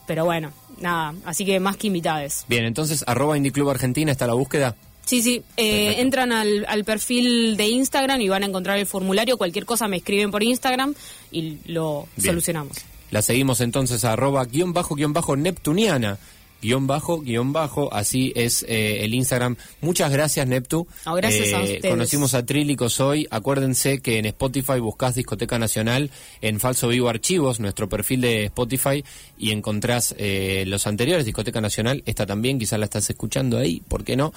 Pero 0.08 0.24
bueno, 0.24 0.52
nada, 0.80 1.14
así 1.24 1.44
que 1.44 1.60
más 1.60 1.76
que 1.76 1.86
invitades. 1.86 2.44
Bien, 2.48 2.64
entonces, 2.64 3.04
arroba 3.06 3.36
Indie 3.36 3.52
Club 3.52 3.70
Argentina 3.70 4.10
está 4.10 4.26
la 4.26 4.34
búsqueda. 4.34 4.74
Sí, 5.10 5.22
sí, 5.22 5.42
eh, 5.56 5.96
entran 5.98 6.30
al, 6.30 6.64
al 6.68 6.84
perfil 6.84 7.56
de 7.56 7.66
Instagram 7.66 8.20
y 8.20 8.28
van 8.28 8.44
a 8.44 8.46
encontrar 8.46 8.78
el 8.78 8.86
formulario. 8.86 9.36
Cualquier 9.36 9.64
cosa 9.66 9.88
me 9.88 9.96
escriben 9.96 10.30
por 10.30 10.42
Instagram 10.44 10.94
y 11.32 11.58
lo 11.66 12.06
Bien. 12.16 12.26
solucionamos. 12.26 12.76
La 13.10 13.22
seguimos 13.22 13.60
entonces 13.60 14.04
a 14.04 14.12
arroba 14.12 14.44
guion 14.44 14.72
bajo 14.72 14.94
guion 14.94 15.12
bajo 15.12 15.36
Neptuniana. 15.36 16.18
Guión 16.62 16.86
bajo, 16.86 17.20
guion 17.20 17.52
bajo, 17.52 17.92
así 17.92 18.32
es 18.36 18.64
eh, 18.68 19.02
el 19.02 19.14
Instagram. 19.14 19.56
Muchas 19.80 20.12
gracias, 20.12 20.46
Neptu. 20.46 20.86
Eh, 21.06 21.10
gracias 21.16 21.52
a 21.54 21.60
ustedes. 21.60 21.90
Conocimos 21.90 22.34
a 22.34 22.44
Trílicos 22.44 23.00
hoy. 23.00 23.26
Acuérdense 23.30 24.00
que 24.00 24.18
en 24.18 24.26
Spotify 24.26 24.78
buscás 24.78 25.14
Discoteca 25.14 25.58
Nacional 25.58 26.10
en 26.42 26.60
Falso 26.60 26.88
Vivo 26.88 27.08
Archivos, 27.08 27.60
nuestro 27.60 27.88
perfil 27.88 28.20
de 28.20 28.44
Spotify, 28.46 29.02
y 29.38 29.52
encontrás 29.52 30.14
eh, 30.18 30.64
los 30.66 30.86
anteriores, 30.86 31.24
Discoteca 31.24 31.62
Nacional. 31.62 32.02
Esta 32.04 32.26
también, 32.26 32.58
quizás 32.58 32.78
la 32.78 32.84
estás 32.84 33.08
escuchando 33.08 33.56
ahí, 33.56 33.80
¿por 33.88 34.04
qué 34.04 34.16
no? 34.16 34.34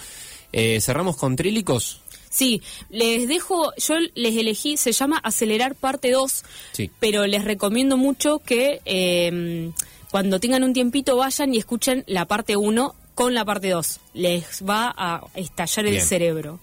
Eh, 0.53 0.79
Cerramos 0.79 1.17
con 1.17 1.35
Trílicos. 1.35 2.02
Sí, 2.33 2.63
les 2.89 3.27
dejo, 3.27 3.71
yo 3.77 3.95
les 4.15 4.35
elegí, 4.35 4.75
se 4.75 4.91
llama 4.91 5.19
Acelerar 5.23 5.75
Parte 5.75 6.09
2, 6.09 6.43
Sí. 6.71 6.89
pero 6.99 7.27
les 7.27 7.43
recomiendo 7.43 7.95
mucho 7.95 8.39
que 8.39 8.81
eh, 8.85 9.71
cuando 10.09 10.39
tengan 10.39 10.63
un 10.63 10.73
tiempito 10.73 11.15
vayan 11.15 11.53
y 11.53 11.59
escuchen 11.59 12.03
la 12.07 12.25
parte 12.25 12.57
1 12.57 12.95
con 13.13 13.35
la 13.35 13.45
parte 13.45 13.69
2. 13.69 13.99
Les 14.15 14.43
va 14.67 14.91
a 14.97 15.21
estallar 15.35 15.85
el 15.85 16.01
cerebro. 16.01 16.59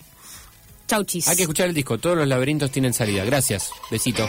Chau, 0.88 1.04
chis. 1.04 1.28
Hay 1.28 1.37
que 1.37 1.42
escuchar 1.42 1.68
el 1.68 1.74
disco. 1.74 1.98
Todos 1.98 2.16
los 2.16 2.26
laberintos 2.26 2.72
tienen 2.72 2.92
salida. 2.92 3.24
Gracias. 3.24 3.70
Besito. 3.92 4.28